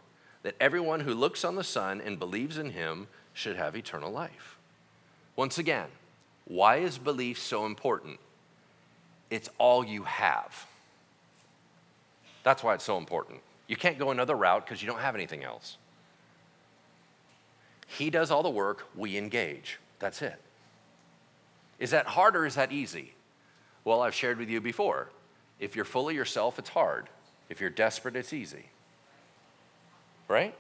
[0.42, 4.56] that everyone who looks on the Son and believes in him should have eternal life.
[5.36, 5.86] Once again,
[6.46, 8.18] why is belief so important?
[9.30, 10.66] It's all you have.
[12.42, 13.40] That's why it's so important.
[13.66, 15.76] You can't go another route because you don't have anything else.
[17.86, 19.78] He does all the work, we engage.
[19.98, 20.40] That's it.
[21.78, 23.12] Is that hard or is that easy?
[23.84, 25.10] Well, I've shared with you before.
[25.60, 27.08] If you're full of yourself, it's hard.
[27.48, 28.66] If you're desperate, it's easy.
[30.28, 30.54] Right?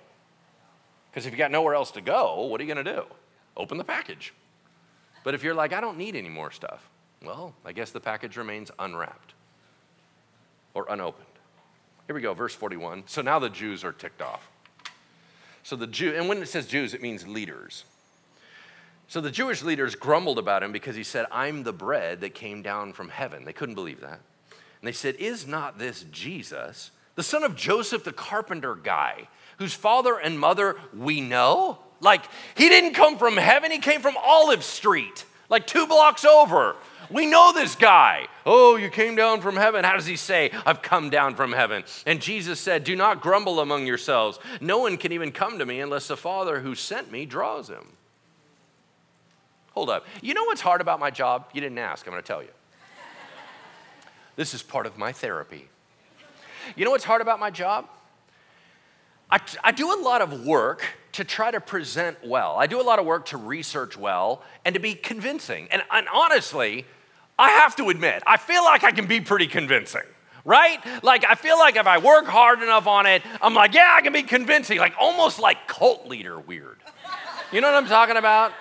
[1.10, 3.04] Because if you got nowhere else to go, what are you going to do?
[3.56, 4.32] Open the package.
[5.24, 6.88] But if you're like, I don't need any more stuff,
[7.24, 9.34] well, I guess the package remains unwrapped
[10.74, 11.26] or unopened.
[12.06, 13.04] Here we go, verse 41.
[13.06, 14.48] So now the Jews are ticked off.
[15.66, 17.82] So the Jew, and when it says Jews, it means leaders.
[19.08, 22.62] So the Jewish leaders grumbled about him because he said, I'm the bread that came
[22.62, 23.44] down from heaven.
[23.44, 24.20] They couldn't believe that.
[24.50, 29.26] And they said, Is not this Jesus, the son of Joseph, the carpenter guy,
[29.58, 31.78] whose father and mother we know?
[31.98, 36.76] Like, he didn't come from heaven, he came from Olive Street, like two blocks over.
[37.10, 38.26] We know this guy.
[38.44, 39.84] Oh, you came down from heaven.
[39.84, 41.84] How does he say, I've come down from heaven?
[42.04, 44.38] And Jesus said, Do not grumble among yourselves.
[44.60, 47.86] No one can even come to me unless the Father who sent me draws him.
[49.72, 50.06] Hold up.
[50.22, 51.50] You know what's hard about my job?
[51.52, 52.06] You didn't ask.
[52.06, 52.48] I'm going to tell you.
[54.36, 55.68] This is part of my therapy.
[56.76, 57.88] You know what's hard about my job?
[59.30, 60.84] I, I, do a lot of work
[61.16, 62.56] to try to present well.
[62.58, 65.66] I do a lot of work to research well and to be convincing.
[65.70, 66.84] And, and honestly,
[67.38, 70.02] I have to admit, I feel like I can be pretty convincing,
[70.44, 70.78] right?
[71.02, 74.02] Like, I feel like if I work hard enough on it, I'm like, yeah, I
[74.02, 76.78] can be convincing, like almost like cult leader weird.
[77.50, 78.52] You know what I'm talking about?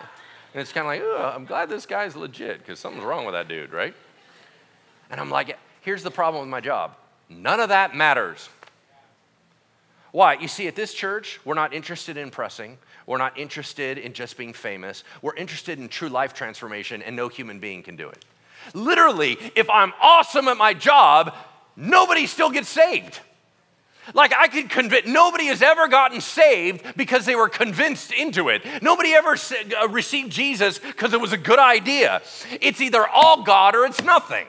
[0.54, 3.50] And it's kind of like, I'm glad this guy's legit because something's wrong with that
[3.50, 3.94] dude, right?
[5.10, 6.96] And I'm like, here's the problem with my job
[7.30, 8.48] none of that matters.
[10.16, 10.36] Why?
[10.36, 12.78] You see, at this church, we're not interested in pressing.
[13.06, 15.04] We're not interested in just being famous.
[15.22, 18.24] We're interested in true life transformation, and no human being can do it.
[18.74, 21.36] Literally, if I'm awesome at my job,
[21.76, 23.20] nobody still gets saved.
[24.14, 28.62] Like I could convince, nobody has ever gotten saved because they were convinced into it.
[28.82, 32.22] Nobody ever uh, received Jesus because it was a good idea.
[32.62, 34.48] It's either all God or it's nothing.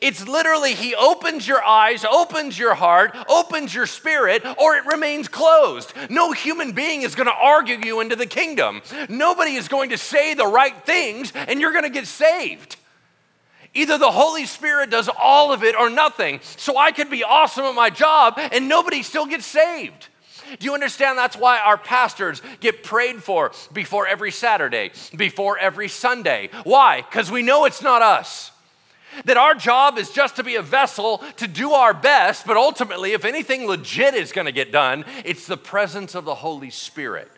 [0.00, 5.28] It's literally, He opens your eyes, opens your heart, opens your spirit, or it remains
[5.28, 5.92] closed.
[6.10, 8.82] No human being is going to argue you into the kingdom.
[9.08, 12.76] Nobody is going to say the right things and you're going to get saved.
[13.74, 16.40] Either the Holy Spirit does all of it or nothing.
[16.56, 20.08] So I could be awesome at my job and nobody still gets saved.
[20.58, 25.88] Do you understand that's why our pastors get prayed for before every Saturday, before every
[25.88, 26.50] Sunday?
[26.64, 27.02] Why?
[27.02, 28.52] Because we know it's not us.
[29.24, 33.12] That our job is just to be a vessel to do our best, but ultimately,
[33.12, 37.30] if anything legit is going to get done, it's the presence of the Holy Spirit.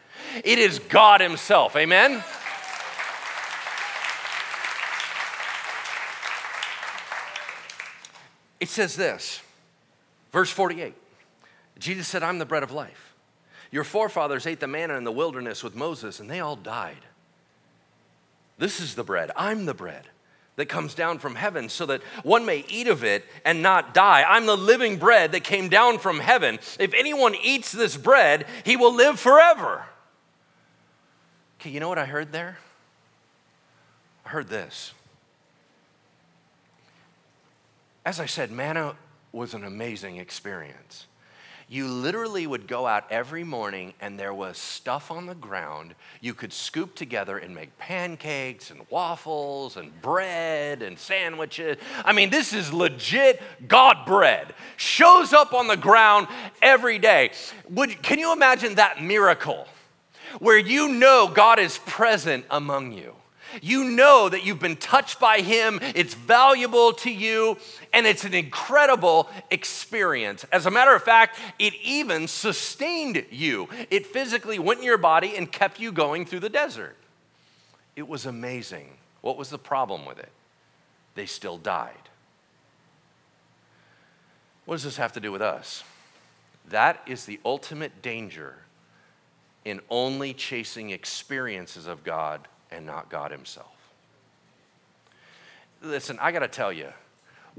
[0.45, 1.77] It is God Himself.
[1.77, 2.23] Amen?
[8.61, 9.41] It says this,
[10.33, 10.95] verse 48.
[11.79, 13.15] Jesus said, I'm the bread of life.
[13.71, 17.05] Your forefathers ate the manna in the wilderness with Moses, and they all died.
[18.57, 19.31] This is the bread.
[19.37, 20.09] I'm the bread
[20.59, 24.25] that comes down from heaven so that one may eat of it and not die.
[24.29, 26.59] I'm the living bread that came down from heaven.
[26.81, 29.85] If anyone eats this bread, he will live forever.
[31.61, 32.59] Okay, you know what I heard there?
[34.27, 34.93] I heard this.
[38.05, 38.97] As I said, manna
[39.31, 41.08] was an amazing experience.
[41.71, 46.33] You literally would go out every morning and there was stuff on the ground you
[46.33, 51.77] could scoop together and make pancakes and waffles and bread and sandwiches.
[52.07, 54.55] I mean, this is legit God bread.
[54.79, 56.29] Shows up on the ground
[56.63, 57.33] every day.
[57.69, 59.69] Would, can you imagine that miracle
[60.39, 63.18] where you know God is present among you?
[63.63, 67.59] You know that you've been touched by Him, it's valuable to you,
[67.93, 70.45] and it's an incredible experience.
[70.53, 73.69] As a matter of fact, it even sustained you.
[73.91, 76.97] It physically went in your body and kept you going through the desert.
[77.97, 78.91] It was amazing.
[79.23, 80.31] What was the problem with it?
[81.15, 81.95] They still died.
[84.65, 85.83] What does this have to do with us?
[86.69, 88.57] That is the ultimate danger
[89.65, 93.67] in only chasing experiences of God and not God Himself.
[95.83, 96.89] Listen, I got to tell you,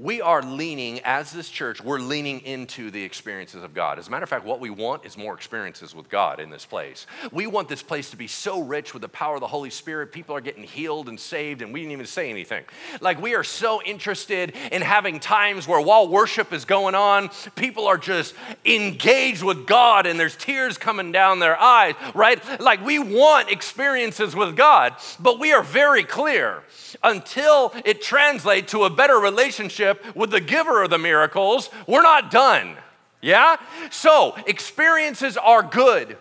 [0.00, 3.98] we are leaning, as this church, we're leaning into the experiences of God.
[3.98, 6.64] As a matter of fact, what we want is more experiences with God in this
[6.64, 7.06] place.
[7.32, 10.10] We want this place to be so rich with the power of the Holy Spirit.
[10.10, 12.64] People are getting healed and saved, and we didn't even say anything.
[13.02, 17.86] Like, we are so interested in having times where while worship is going on, people
[17.86, 18.34] are just
[18.64, 22.40] engaged with God and there's tears coming down their eyes, right?
[22.58, 26.62] Like, we want experiences with God, but we are very clear
[27.02, 32.30] until it translates to a better relationship with the giver of the miracles, we're not
[32.30, 32.76] done.
[33.20, 33.56] Yeah?
[33.90, 36.16] So, experiences are good.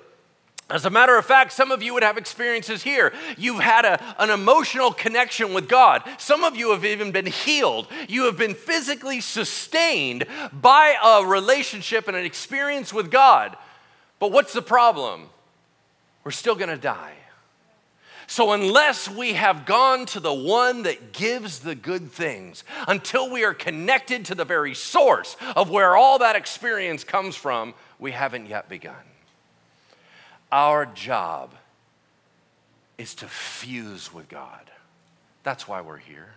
[0.69, 3.11] As a matter of fact, some of you would have experiences here.
[3.37, 6.03] You've had a, an emotional connection with God.
[6.19, 7.87] Some of you have even been healed.
[8.07, 13.57] You have been physically sustained by a relationship and an experience with God.
[14.19, 15.29] But what's the problem?
[16.23, 17.13] We're still gonna die.
[18.29, 23.43] So, unless we have gone to the one that gives the good things, until we
[23.43, 28.45] are connected to the very source of where all that experience comes from, we haven't
[28.45, 28.93] yet begun.
[30.51, 31.55] Our job
[32.99, 34.69] is to fuse with God.
[35.41, 36.29] That's why we're here.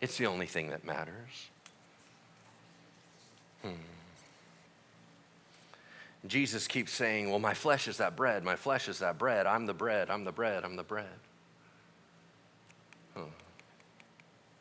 [0.00, 1.50] It's the only thing that matters.
[3.60, 3.72] Hmm.
[6.26, 9.66] Jesus keeps saying, Well, my flesh is that bread, my flesh is that bread, I'm
[9.66, 11.06] the bread, I'm the bread, I'm the bread.
[13.14, 13.22] Huh.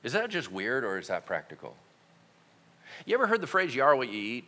[0.03, 1.75] Is that just weird or is that practical?
[3.05, 4.45] You ever heard the phrase, you are what you eat?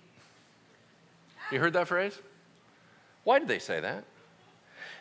[1.51, 2.18] You heard that phrase?
[3.24, 4.03] Why did they say that?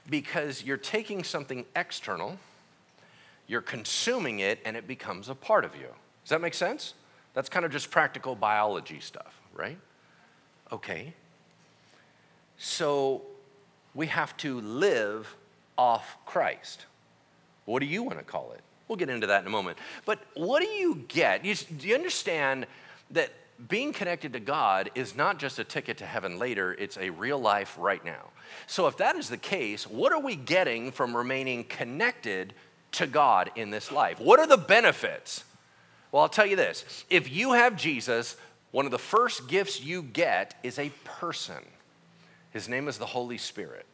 [0.09, 2.39] Because you're taking something external,
[3.47, 5.89] you're consuming it, and it becomes a part of you.
[6.25, 6.95] Does that make sense?
[7.35, 9.79] That's kind of just practical biology stuff, right?
[10.71, 11.15] Okay.
[12.65, 13.23] So
[13.93, 15.35] we have to live
[15.77, 16.87] off Christ.
[17.65, 18.61] What do you want to call it?
[18.87, 19.79] We'll get into that in a moment.
[20.07, 21.45] But what do you get?
[21.45, 22.69] You, do you understand
[23.11, 23.33] that
[23.69, 27.41] being connected to God is not just a ticket to heaven later, it's a real
[27.41, 28.29] life right now.
[28.69, 32.55] So, if that is the case, what are we getting from remaining connected
[32.93, 34.21] to God in this life?
[34.21, 35.43] What are the benefits?
[36.13, 38.37] Well, I'll tell you this if you have Jesus,
[38.71, 41.65] one of the first gifts you get is a person.
[42.53, 43.87] His name is the Holy Spirit.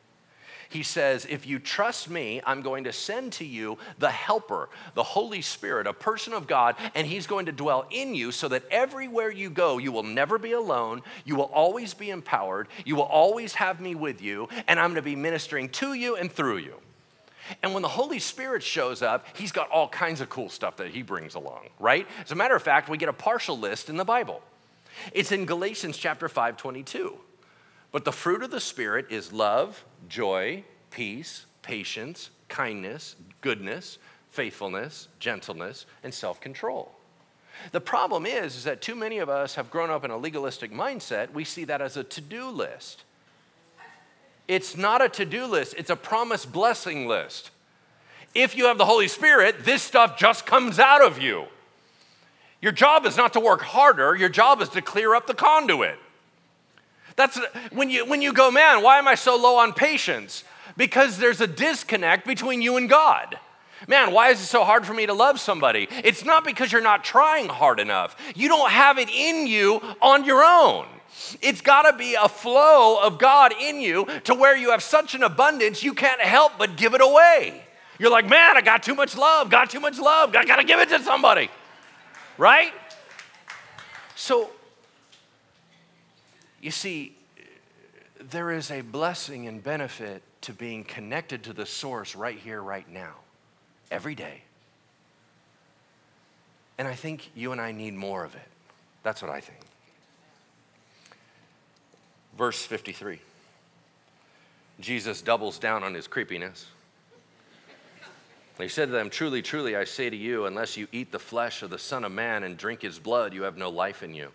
[0.71, 5.03] He says, If you trust me, I'm going to send to you the helper, the
[5.03, 8.65] Holy Spirit, a person of God, and he's going to dwell in you so that
[8.71, 11.03] everywhere you go, you will never be alone.
[11.25, 12.69] You will always be empowered.
[12.85, 16.17] You will always have me with you, and I'm going to be ministering to you
[16.17, 16.75] and through you.
[17.63, 20.89] And when the Holy Spirit shows up, he's got all kinds of cool stuff that
[20.89, 22.07] he brings along, right?
[22.23, 24.43] As a matter of fact, we get a partial list in the Bible.
[25.15, 27.19] It's in Galatians chapter 5, 22.
[27.91, 33.99] But the fruit of the Spirit is love, joy, peace, patience, kindness, goodness,
[34.30, 36.93] faithfulness, gentleness, and self control.
[37.72, 40.72] The problem is, is that too many of us have grown up in a legalistic
[40.72, 41.32] mindset.
[41.32, 43.05] We see that as a to do list.
[44.47, 47.51] It's not a to do list, it's a promise blessing list.
[48.34, 51.47] If you have the Holy Spirit, this stuff just comes out of you.
[52.61, 55.99] Your job is not to work harder, your job is to clear up the conduit.
[57.19, 57.37] That's
[57.73, 60.45] when you when you go, man, why am I so low on patience?
[60.77, 63.37] Because there's a disconnect between you and God.
[63.89, 65.89] Man, why is it so hard for me to love somebody?
[66.05, 68.16] It's not because you're not trying hard enough.
[68.37, 70.87] You don't have it in you on your own.
[71.43, 75.16] It's got to be a flow of God in you to where you have such
[75.16, 77.64] an abundance you can't help but give it away.
[77.99, 80.64] You're like, man, I got too much love, got too much love, I got to
[80.64, 81.51] give it to somebody.
[82.37, 82.73] Right?
[84.14, 84.53] So
[86.61, 87.17] you see,
[88.21, 92.89] there is a blessing and benefit to being connected to the source right here, right
[92.91, 93.15] now,
[93.91, 94.43] every day.
[96.79, 98.49] And I think you and I need more of it.
[99.03, 99.59] That's what I think.
[102.37, 103.21] Verse 53
[104.81, 106.67] Jesus doubles down on his creepiness.
[108.59, 111.63] He said to them, Truly, truly, I say to you, unless you eat the flesh
[111.63, 114.31] of the Son of Man and drink his blood, you have no life in you.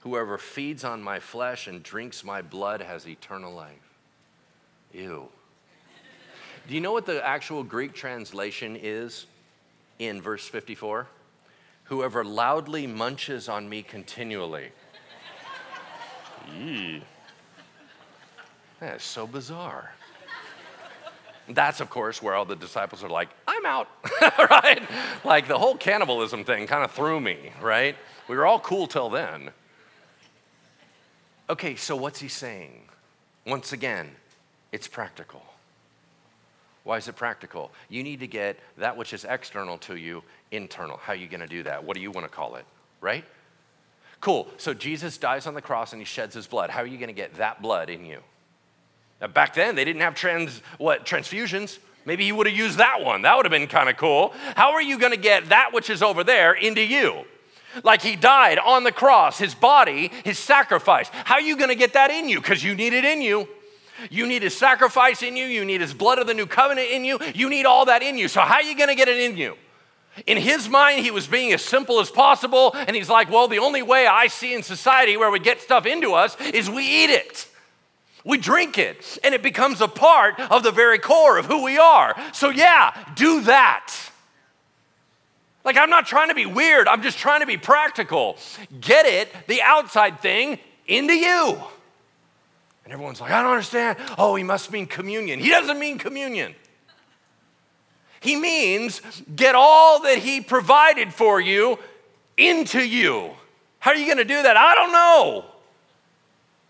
[0.00, 3.98] Whoever feeds on my flesh and drinks my blood has eternal life.
[4.92, 5.28] Ew.
[6.68, 9.26] Do you know what the actual Greek translation is
[9.98, 11.06] in verse 54?
[11.84, 14.68] Whoever loudly munches on me continually.
[16.56, 17.02] Eee.
[18.80, 19.92] That is so bizarre.
[21.48, 23.88] That's, of course, where all the disciples are like, I'm out,
[24.38, 24.82] right?
[25.24, 27.96] Like the whole cannibalism thing kind of threw me, right?
[28.28, 29.50] We were all cool till then.
[31.50, 32.70] Okay, so what's he saying?
[33.44, 34.12] Once again,
[34.70, 35.42] it's practical.
[36.84, 37.72] Why is it practical?
[37.88, 40.22] You need to get that which is external to you
[40.52, 40.96] internal.
[40.96, 41.82] How are you going to do that?
[41.82, 42.64] What do you want to call it?
[43.00, 43.24] Right?
[44.20, 44.46] Cool.
[44.58, 46.70] So Jesus dies on the cross and he sheds his blood.
[46.70, 48.20] How are you going to get that blood in you?
[49.20, 51.80] Now, back then, they didn't have trans, what, transfusions.
[52.04, 53.22] Maybe he would have used that one.
[53.22, 54.34] That would have been kind of cool.
[54.54, 57.24] How are you going to get that which is over there into you?
[57.84, 61.08] Like he died on the cross, his body, his sacrifice.
[61.12, 62.40] How are you going to get that in you?
[62.40, 63.48] Because you need it in you.
[64.10, 65.44] You need his sacrifice in you.
[65.44, 67.18] You need his blood of the new covenant in you.
[67.34, 68.28] You need all that in you.
[68.28, 69.56] So, how are you going to get it in you?
[70.26, 72.72] In his mind, he was being as simple as possible.
[72.74, 75.86] And he's like, well, the only way I see in society where we get stuff
[75.86, 77.46] into us is we eat it.
[78.24, 81.78] We drink it, and it becomes a part of the very core of who we
[81.78, 82.14] are.
[82.32, 83.94] So, yeah, do that.
[85.64, 88.36] Like, I'm not trying to be weird, I'm just trying to be practical.
[88.80, 91.60] Get it, the outside thing, into you.
[92.84, 93.98] And everyone's like, I don't understand.
[94.18, 95.38] Oh, he must mean communion.
[95.38, 96.54] He doesn't mean communion.
[98.20, 99.00] He means
[99.34, 101.78] get all that He provided for you
[102.36, 103.30] into you.
[103.78, 104.56] How are you going to do that?
[104.56, 105.44] I don't know.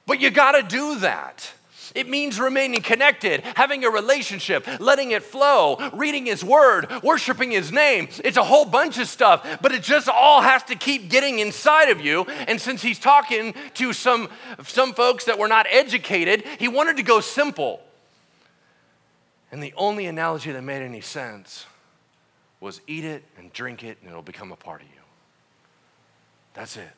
[0.07, 1.53] But you got to do that.
[1.95, 7.72] It means remaining connected, having a relationship, letting it flow, reading His Word, worshiping His
[7.72, 8.09] name.
[8.24, 11.91] It's a whole bunch of stuff, but it just all has to keep getting inside
[11.91, 12.24] of you.
[12.49, 14.28] And since He's talking to some,
[14.62, 17.80] some folks that were not educated, He wanted to go simple.
[19.53, 21.66] And the only analogy that made any sense
[22.61, 24.95] was eat it and drink it, and it'll become a part of you.
[26.55, 26.91] That's it.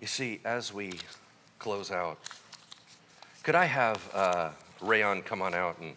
[0.00, 0.94] You see, as we
[1.58, 2.18] close out,
[3.42, 5.94] could I have uh, Rayon come on out and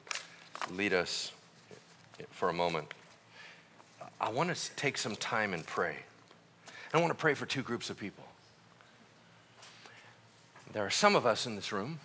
[0.77, 1.31] lead us
[2.31, 2.93] for a moment?
[4.19, 5.95] I want to take some time and pray.
[6.93, 8.25] I want to pray for two groups of people.
[10.73, 11.99] There are some of us in this room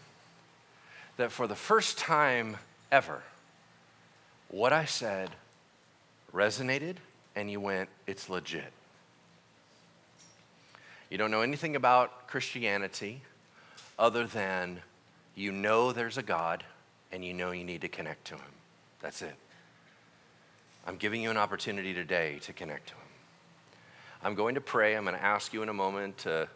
[1.17, 2.59] that for the first time
[2.93, 3.23] ever,
[4.49, 5.31] what I said
[6.33, 6.97] resonated
[7.35, 8.73] and you went, it's legit.
[11.11, 13.23] You don't know anything about Christianity
[13.99, 14.81] other than
[15.35, 16.65] you know there's a God
[17.11, 18.53] and you know you need to connect to Him.
[19.01, 19.35] That's it.
[20.87, 23.01] I'm giving you an opportunity today to connect to Him.
[24.23, 24.97] I'm going to pray.
[24.97, 26.49] I'm going to ask you in a moment to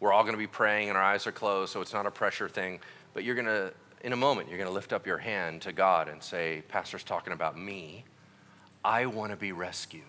[0.00, 2.10] we're all going to be praying and our eyes are closed, so it's not a
[2.10, 2.80] pressure thing.
[3.14, 3.72] But you're going to,
[4.02, 7.04] in a moment, you're going to lift up your hand to God and say, Pastor's
[7.04, 8.04] talking about me.
[8.84, 10.02] I want to be rescued.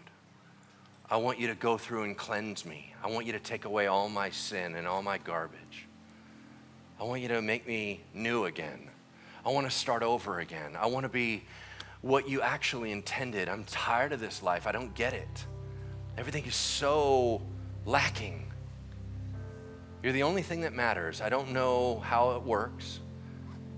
[1.10, 2.94] I want you to go through and cleanse me.
[3.04, 5.88] I want you to take away all my sin and all my garbage.
[7.00, 8.90] I want you to make me new again.
[9.46, 10.78] I want to start over again.
[10.80, 11.44] I want to be
[12.02, 13.50] what you actually intended.
[13.50, 14.66] I'm tired of this life.
[14.68, 15.46] I don't get it.
[16.18, 17.42] Everything is so
[17.86, 18.46] lacking.
[20.02, 21.22] You're the only thing that matters.
[21.22, 23.00] I don't know how it works,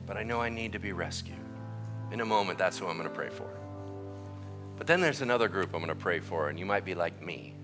[0.05, 1.37] but I know I need to be rescued.
[2.11, 3.49] In a moment, that's who I'm going to pray for.
[4.77, 7.21] But then there's another group I'm going to pray for, and you might be like
[7.21, 7.55] me.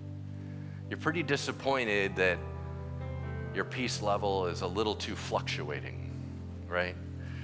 [0.88, 2.38] You're pretty disappointed that
[3.54, 6.10] your peace level is a little too fluctuating,
[6.68, 6.96] right?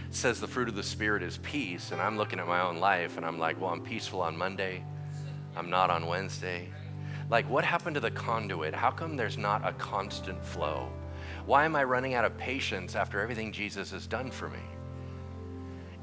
[0.08, 2.78] It says the fruit of the Spirit is peace, and I'm looking at my own
[2.78, 4.82] life and I'm like, well, I'm peaceful on Monday,
[5.54, 6.68] I'm not on Wednesday.
[7.30, 8.74] Like, what happened to the conduit?
[8.74, 10.88] How come there's not a constant flow?
[11.44, 14.60] Why am I running out of patience after everything Jesus has done for me?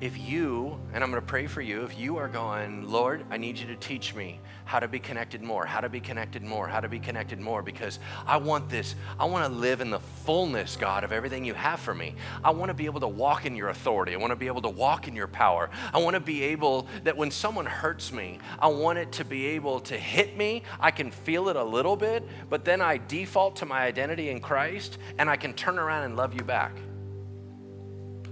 [0.02, 3.38] If you, and I'm going to pray for you, if you are going, Lord, I
[3.38, 6.68] need you to teach me how to be connected more, how to be connected more,
[6.68, 8.96] how to be connected more, because I want this.
[9.18, 12.16] I want to live in the fullness, God, of everything you have for me.
[12.44, 14.14] I want to be able to walk in your authority.
[14.14, 15.70] I want to be able to walk in your power.
[15.94, 19.46] I want to be able that when someone hurts me, I want it to be
[19.46, 20.64] able to hit me.
[20.78, 24.42] I can feel it a little bit, but then I default to my identity in
[24.42, 26.74] Christ and I can turn around and love you back.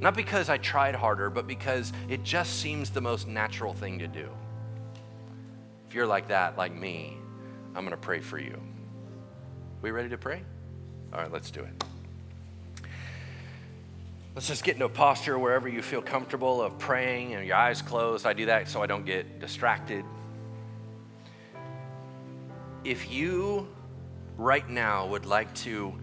[0.04, 4.08] Not because I tried harder, but because it just seems the most natural thing to
[4.10, 4.28] do.
[5.88, 7.16] If you're like that, like me,
[7.74, 8.62] I'm going to pray for you.
[9.82, 10.44] We ready to pray?
[11.14, 11.86] All right, let's do it.
[14.36, 17.82] Let's just get into a posture wherever you feel comfortable of praying and your eyes
[17.82, 18.26] closed.
[18.26, 20.04] I do that so I don't get distracted.
[22.84, 23.70] If you
[24.36, 25.94] right now would like to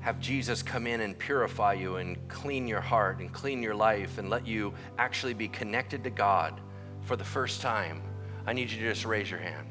[0.00, 4.18] have Jesus come in and purify you and clean your heart and clean your life
[4.18, 6.58] and let you actually be connected to God
[7.02, 8.02] for the first time,
[8.46, 9.66] I need you to just raise your hand.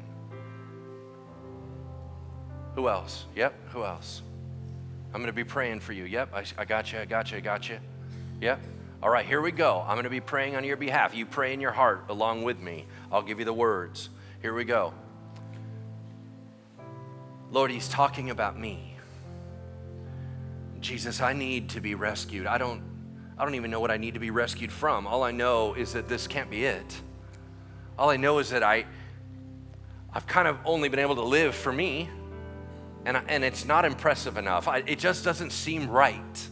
[2.76, 3.24] Who else?
[3.34, 4.22] Yep, who else?
[5.12, 6.04] I'm going to be praying for you.
[6.04, 7.78] Yep, I, I got you, I got you, I got you.
[8.40, 8.60] Yep.
[9.02, 9.82] All right, here we go.
[9.86, 11.14] I'm going to be praying on your behalf.
[11.14, 12.86] You pray in your heart along with me.
[13.10, 14.10] I'll give you the words.
[14.42, 14.94] Here we go.
[17.50, 18.89] Lord, He's talking about me.
[20.80, 22.46] Jesus, I need to be rescued.
[22.46, 22.82] I don't,
[23.38, 25.06] I don't even know what I need to be rescued from.
[25.06, 27.00] All I know is that this can't be it.
[27.98, 28.86] All I know is that I,
[30.12, 32.08] I've kind of only been able to live for me,
[33.04, 34.68] and, and it's not impressive enough.
[34.68, 36.48] I, it just doesn't seem right.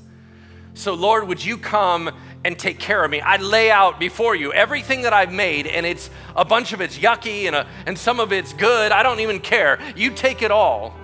[0.75, 2.11] So, Lord, would you come
[2.45, 3.21] and take care of me?
[3.21, 6.99] I lay out before you everything that I've made, and it's a bunch of it's
[6.99, 8.93] yucky and, a, and some of it's good.
[8.93, 9.81] I don't even care.
[9.97, 10.95] You take it all.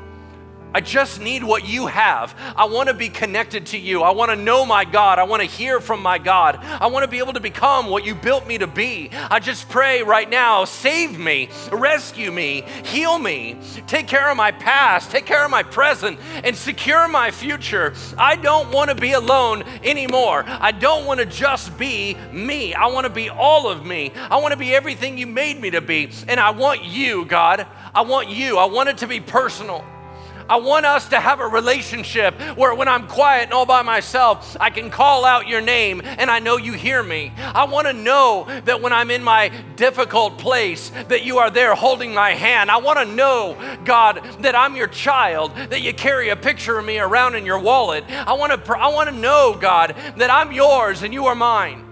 [0.74, 2.34] I just need what you have.
[2.56, 4.02] I want to be connected to you.
[4.02, 5.20] I want to know my God.
[5.20, 6.56] I want to hear from my God.
[6.56, 9.10] I want to be able to become what you built me to be.
[9.12, 13.56] I just pray right now save me, rescue me, heal me,
[13.86, 17.94] take care of my past, take care of my present, and secure my future.
[18.18, 20.44] I don't want to be alone anymore.
[20.46, 22.74] I don't want to just be me.
[22.74, 24.10] I want to be all of me.
[24.16, 26.10] I want to be everything you made me to be.
[26.26, 27.64] And I want you, God.
[27.94, 28.58] I want you.
[28.58, 29.84] I want it to be personal.
[30.48, 34.56] I want us to have a relationship where when I'm quiet and all by myself,
[34.60, 37.32] I can call out your name and I know you hear me.
[37.36, 41.74] I want to know that when I'm in my difficult place, that you are there
[41.74, 42.70] holding my hand.
[42.70, 46.84] I want to know, God, that I'm your child, that you carry a picture of
[46.84, 48.04] me around in your wallet.
[48.08, 51.84] I want to I want to know, God, that I'm yours and you are mine.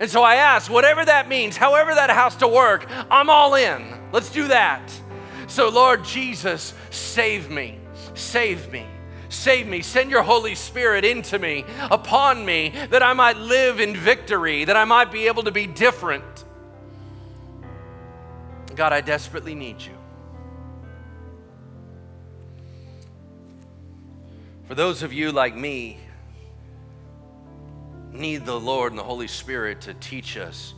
[0.00, 3.98] And so I ask, whatever that means, however that has to work, I'm all in.
[4.12, 4.80] Let's do that.
[5.48, 7.78] So, Lord Jesus, save me,
[8.14, 8.86] save me.
[9.30, 9.82] Save me.
[9.82, 14.76] Send your Holy Spirit into me, upon me, that I might live in victory, that
[14.76, 16.24] I might be able to be different.
[18.74, 19.92] God, I desperately need you.
[24.66, 25.98] For those of you like me,
[28.12, 30.74] need the Lord and the Holy Spirit to teach us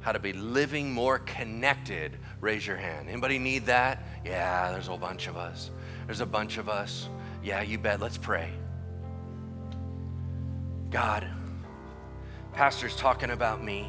[0.00, 3.08] how to be living more connected, raise your hand.
[3.08, 4.02] Anybody need that?
[4.24, 5.70] Yeah, there's a whole bunch of us.
[6.06, 7.08] There's a bunch of us.
[7.42, 8.00] Yeah, you bet.
[8.00, 8.50] Let's pray.
[10.90, 11.26] God,
[12.52, 13.88] Pastor's talking about me.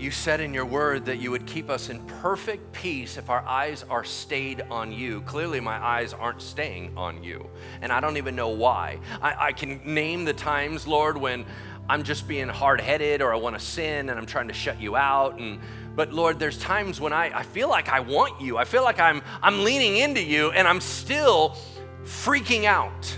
[0.00, 3.44] You said in your word that you would keep us in perfect peace if our
[3.46, 5.20] eyes are stayed on you.
[5.26, 7.50] Clearly, my eyes aren't staying on you,
[7.82, 8.98] and I don't even know why.
[9.20, 11.44] I, I can name the times, Lord, when
[11.90, 14.80] I'm just being hard headed or I want to sin and I'm trying to shut
[14.80, 15.40] you out.
[15.40, 15.58] And
[15.96, 18.58] but Lord, there's times when I, I feel like I want you.
[18.58, 21.56] I feel like I'm I'm leaning into you and I'm still
[22.04, 23.16] freaking out.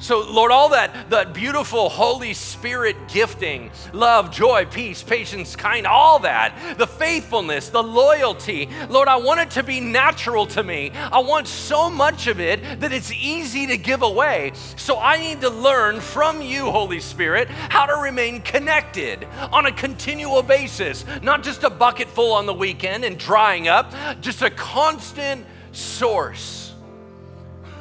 [0.00, 6.20] So, Lord, all that, that beautiful Holy Spirit gifting, love, joy, peace, patience, kind, all
[6.20, 10.90] that, the faithfulness, the loyalty, Lord, I want it to be natural to me.
[10.90, 14.52] I want so much of it that it's easy to give away.
[14.76, 19.72] So, I need to learn from you, Holy Spirit, how to remain connected on a
[19.72, 23.92] continual basis, not just a bucket full on the weekend and drying up,
[24.22, 26.72] just a constant source.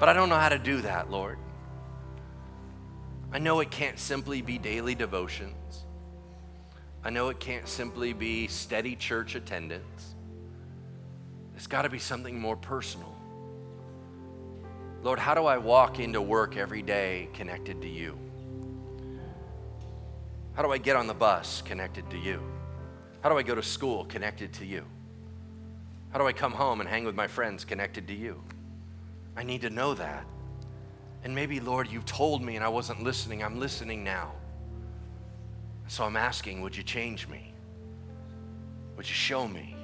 [0.02, 1.38] But I don't know how to do that, Lord.
[3.32, 5.86] I know it can't simply be daily devotions.
[7.04, 10.16] I know it can't simply be steady church attendance.
[11.56, 13.16] It's got to be something more personal.
[15.04, 18.18] Lord, how do I walk into work every day connected to you?
[20.54, 22.42] How do I get on the bus connected to you?
[23.22, 24.84] How do I go to school connected to you?
[26.12, 28.44] How do I come home and hang with my friends connected to you?
[29.38, 30.26] I need to know that.
[31.24, 33.44] And maybe, Lord, you've told me and I wasn't listening.
[33.44, 34.32] I'm listening now.
[35.88, 37.54] So I'm asking, would you change me?
[38.96, 39.76] Would you show me?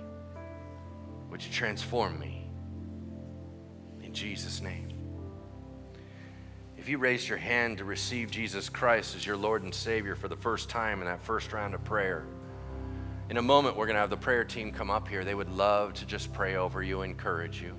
[1.29, 2.47] Would you transform me?
[4.03, 4.89] In Jesus' name.
[6.77, 10.27] If you raised your hand to receive Jesus Christ as your Lord and Savior for
[10.27, 12.27] the first time in that first round of prayer,
[13.29, 15.25] in a moment we're going to have the prayer team come up here.
[15.25, 17.75] They would love to just pray over you, encourage you.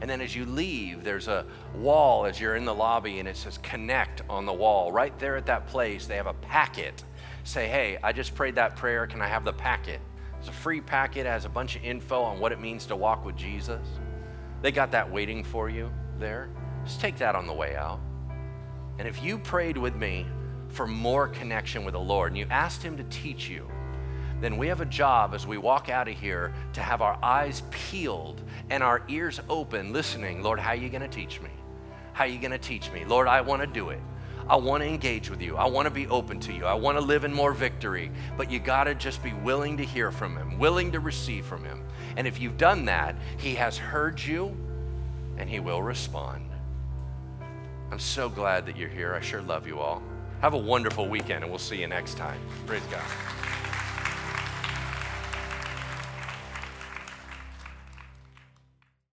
[0.00, 3.36] And then as you leave, there's a wall as you're in the lobby, and it
[3.36, 4.92] says connect on the wall.
[4.92, 7.04] Right there at that place, they have a packet.
[7.44, 9.06] Say, hey, I just prayed that prayer.
[9.06, 10.00] Can I have the packet?
[10.38, 12.96] It's a free packet, it has a bunch of info on what it means to
[12.96, 13.80] walk with Jesus.
[14.60, 16.50] They got that waiting for you there.
[16.84, 18.00] Just take that on the way out.
[18.98, 20.26] And if you prayed with me
[20.68, 23.66] for more connection with the Lord and you asked Him to teach you,
[24.44, 27.62] then we have a job as we walk out of here to have our eyes
[27.70, 30.42] peeled and our ears open, listening.
[30.42, 31.48] Lord, how are you going to teach me?
[32.12, 33.04] How are you going to teach me?
[33.04, 34.00] Lord, I want to do it.
[34.46, 35.56] I want to engage with you.
[35.56, 36.66] I want to be open to you.
[36.66, 38.10] I want to live in more victory.
[38.36, 41.64] But you got to just be willing to hear from Him, willing to receive from
[41.64, 41.82] Him.
[42.18, 44.54] And if you've done that, He has heard you
[45.38, 46.50] and He will respond.
[47.90, 49.14] I'm so glad that you're here.
[49.14, 50.02] I sure love you all.
[50.42, 52.40] Have a wonderful weekend, and we'll see you next time.
[52.66, 53.00] Praise God.